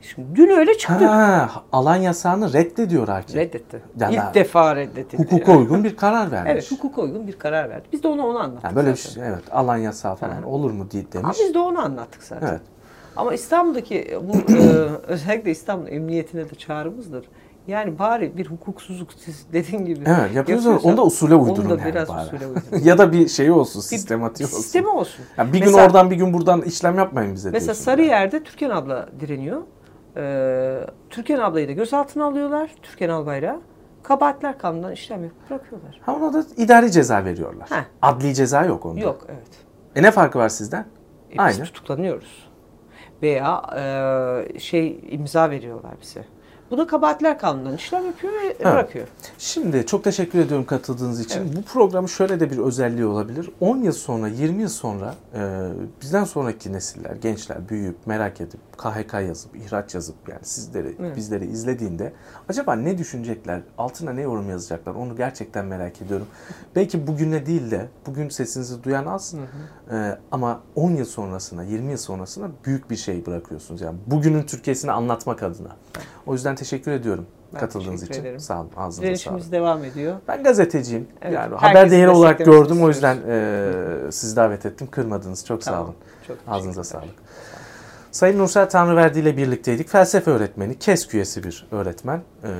Şimdi 0.00 0.36
dün 0.36 0.48
öyle 0.48 0.78
çıktı. 0.78 1.06
Ha, 1.06 1.50
alan 1.72 1.96
yasağını 1.96 2.52
reddediyor 2.52 3.08
hakim. 3.08 3.36
Reddetti. 3.36 3.82
Yani 4.00 4.14
İlk 4.14 4.34
defa 4.34 4.76
reddetti. 4.76 5.18
Hukuka 5.18 5.56
uygun 5.56 5.84
bir 5.84 5.96
karar 5.96 6.30
vermiş. 6.30 6.52
Evet, 6.52 6.70
hukuka 6.70 7.02
uygun 7.02 7.26
bir 7.26 7.38
karar 7.38 7.70
verdi. 7.70 7.84
Biz 7.92 8.02
de 8.02 8.08
ona 8.08 8.26
onu 8.26 8.38
anlattık 8.38 8.64
Yani 8.64 8.76
böyle 8.76 8.90
bir 8.90 8.96
zaten. 8.96 9.14
şey, 9.14 9.28
evet 9.28 9.42
alan 9.52 9.76
yasağı 9.76 10.14
falan 10.14 10.42
Ha. 10.42 10.48
olur 10.48 10.70
mu 10.70 10.86
diye 10.90 11.02
Ama 11.14 11.22
demiş. 11.22 11.38
biz 11.40 11.54
de 11.54 11.58
onu 11.58 11.78
anlattık 11.80 12.22
zaten. 12.22 12.46
Evet. 12.48 12.60
Ama 13.16 13.34
İstanbul'daki 13.34 14.18
bu 14.22 14.52
e, 14.52 14.56
özellikle 15.06 15.50
İstanbul 15.50 15.88
Emniyetine 15.88 16.50
de 16.50 16.54
çağrımızdır. 16.54 17.24
Yani 17.66 17.98
bari 17.98 18.36
bir 18.36 18.46
hukuksuzluk 18.46 19.08
siz 19.12 19.46
dediğin 19.52 19.84
gibi. 19.84 20.00
Evet 20.06 20.34
yapıyorsanız 20.34 20.36
yapıyorsan 20.66 20.88
onu 20.90 20.96
da 20.96 21.02
usule 21.04 21.34
uydurun 21.34 21.70
Onu 21.70 21.78
da 21.78 21.82
yani 21.82 21.94
biraz 21.94 22.08
bari. 22.08 22.26
usule 22.26 22.46
uydurun. 22.46 22.84
ya 22.84 22.98
da 22.98 23.12
bir 23.12 23.28
şey 23.28 23.50
olsun, 23.50 23.82
Bir 23.82 23.86
sistematiği 23.86 24.46
olsun. 24.46 24.56
Sistemi 24.60 24.88
olsun. 24.88 25.24
Yani 25.38 25.52
bir 25.52 25.58
gün 25.58 25.66
Mesela- 25.66 25.86
oradan 25.86 26.10
bir 26.10 26.16
gün 26.16 26.32
buradan 26.32 26.62
işlem 26.62 26.96
yapmayın 26.98 27.34
bize 27.34 27.50
Mesela. 27.50 27.74
Sarıyer'de 27.74 28.42
Türkan 28.42 28.70
abla 28.70 29.08
direniyor. 29.20 29.62
Ee, 30.16 30.80
Türkan 31.10 31.38
ablayı 31.38 31.68
da 31.68 31.72
gözaltına 31.72 32.24
alıyorlar. 32.24 32.70
Türkan 32.82 33.08
Albayrak'ı. 33.08 33.60
Kabahatler 34.02 34.58
kanundan 34.58 34.92
işlem 34.92 35.24
yapıp 35.24 35.50
bırakıyorlar. 35.50 36.00
Ha 36.06 36.14
ona 36.16 36.32
da 36.32 36.44
idari 36.56 36.92
ceza 36.92 37.24
veriyorlar. 37.24 37.70
Heh. 37.70 37.84
Adli 38.02 38.34
ceza 38.34 38.64
yok 38.64 38.86
onda. 38.86 39.00
Yok 39.00 39.26
evet. 39.28 39.48
E 39.96 40.02
ne 40.02 40.10
farkı 40.10 40.38
var 40.38 40.48
sizden? 40.48 40.80
E, 41.30 41.32
biz 41.32 41.38
Aynı. 41.38 41.64
tutuklanıyoruz. 41.64 42.48
Veya 43.22 43.62
e, 43.76 44.58
şey 44.58 45.00
imza 45.08 45.50
veriyorlar 45.50 45.92
bize. 46.02 46.24
Bu 46.70 46.78
da 46.78 46.86
kabahatler 46.86 47.38
kanundan 47.38 47.74
işlem 47.74 48.06
yapıyor 48.06 48.32
ve 48.32 48.64
bırakıyor. 48.64 49.06
Şimdi 49.38 49.86
çok 49.86 50.04
teşekkür 50.04 50.38
ediyorum 50.38 50.66
katıldığınız 50.66 51.20
için. 51.20 51.40
Evet. 51.40 51.56
Bu 51.56 51.62
programın 51.62 52.06
şöyle 52.06 52.40
de 52.40 52.50
bir 52.50 52.58
özelliği 52.58 53.06
olabilir. 53.06 53.50
10 53.60 53.76
yıl 53.76 53.92
sonra, 53.92 54.28
20 54.28 54.62
yıl 54.62 54.68
sonra 54.68 55.14
e, 55.34 55.68
bizden 56.02 56.24
sonraki 56.24 56.72
nesiller, 56.72 57.16
gençler 57.16 57.68
büyüyüp 57.68 57.96
merak 58.06 58.40
edip 58.40 58.60
KHK 58.78 59.14
yazıp, 59.14 59.56
ihraç 59.56 59.94
yazıp 59.94 60.16
yani 60.28 60.40
sizleri, 60.42 60.96
Evet. 61.00 61.16
bizleri 61.16 61.46
izlediğinde 61.46 62.12
acaba 62.48 62.74
ne 62.74 62.98
düşünecekler, 62.98 63.60
altına 63.78 64.12
ne 64.12 64.22
yorum 64.22 64.50
yazacaklar 64.50 64.94
onu 64.94 65.16
gerçekten 65.16 65.66
merak 65.66 66.02
ediyorum. 66.02 66.26
Belki 66.76 67.06
bugüne 67.06 67.46
değil 67.46 67.70
de 67.70 67.88
bugün 68.06 68.28
sesinizi 68.28 68.84
duyan 68.84 69.06
az 69.06 69.34
e, 69.92 70.18
ama 70.32 70.60
10 70.74 70.90
yıl 70.90 71.04
sonrasına, 71.04 71.64
20 71.64 71.90
yıl 71.90 71.98
sonrasına 71.98 72.50
büyük 72.64 72.90
bir 72.90 72.96
şey 72.96 73.26
bırakıyorsunuz. 73.26 73.80
Yani 73.80 73.98
bugünün 74.06 74.42
Türkiye'sini 74.42 74.92
anlatmak 74.92 75.42
adına. 75.42 75.76
O 76.26 76.32
yüzden 76.32 76.55
teşekkür 76.56 76.90
ediyorum 76.92 77.26
Ben 77.54 77.60
katıldığınız 77.60 78.00
teşekkür 78.00 78.14
için. 78.14 78.22
ederim. 78.22 78.40
Sağ 78.40 78.60
olun. 78.60 78.70
Ağzınıza 78.76 78.92
sağlık. 78.92 79.02
Direnişimiz 79.02 79.52
devam 79.52 79.84
ediyor. 79.84 80.16
Ben 80.28 80.42
gazeteciyim. 80.42 81.08
Evet, 81.22 81.34
yani 81.34 81.54
haber 81.54 81.90
değeri 81.90 82.10
olarak 82.10 82.38
gördüm. 82.38 82.82
O 82.82 82.88
yüzden 82.88 83.16
e, 83.28 83.72
sizi 84.10 84.36
davet 84.36 84.66
ettim. 84.66 84.88
Kırmadınız. 84.90 85.46
Çok 85.46 85.62
sağ 85.64 85.70
Tamam. 85.70 85.84
olun. 85.84 85.94
Çok 86.26 86.36
Ağzınıza 86.48 86.84
sağlık. 86.84 87.14
Sayın 88.12 88.38
Nursel 88.38 88.68
Tanrıverdi 88.70 89.18
ile 89.18 89.36
birlikteydik. 89.36 89.88
Felsefe 89.88 90.30
öğretmeni, 90.30 90.78
KESK 90.78 91.14
üyesi 91.14 91.44
bir 91.44 91.66
öğretmen. 91.70 92.20
E, 92.44 92.50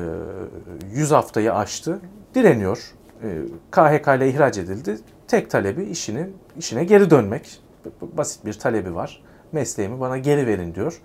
100 0.93 1.11
haftayı 1.11 1.55
aştı. 1.55 1.99
Direniyor. 2.35 2.93
E, 3.23 3.27
KHK 3.71 4.09
ile 4.17 4.29
ihraç 4.29 4.59
edildi. 4.59 4.99
Tek 5.29 5.51
talebi 5.51 5.85
işini 5.85 6.27
işine 6.59 6.85
geri 6.85 7.11
dönmek. 7.11 7.61
Basit 8.03 8.47
bir 8.47 8.53
talebi 8.53 8.95
var. 8.95 9.23
Mesleğimi 9.53 10.01
bana 10.01 10.19
geri 10.19 10.47
verin 10.47 10.75
diyor. 10.75 11.01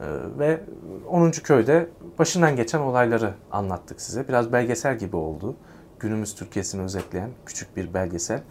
E, 0.00 0.06
ve 0.38 0.60
10. 1.08 1.30
köyde 1.30 1.88
başından 2.18 2.56
geçen 2.56 2.78
olayları 2.78 3.34
anlattık 3.52 4.00
size. 4.00 4.28
Biraz 4.28 4.52
belgesel 4.52 4.98
gibi 4.98 5.16
oldu. 5.16 5.56
Günümüz 6.00 6.34
Türkiye'sini 6.34 6.82
özetleyen 6.82 7.30
küçük 7.46 7.76
bir 7.76 7.94
belgesel. 7.94 8.42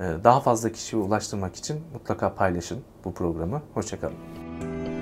E, 0.00 0.04
daha 0.24 0.40
fazla 0.40 0.72
kişiye 0.72 1.02
ulaştırmak 1.02 1.56
için 1.56 1.80
mutlaka 1.92 2.34
paylaşın 2.34 2.78
bu 3.04 3.14
programı. 3.14 3.62
Hoşçakalın. 3.74 4.97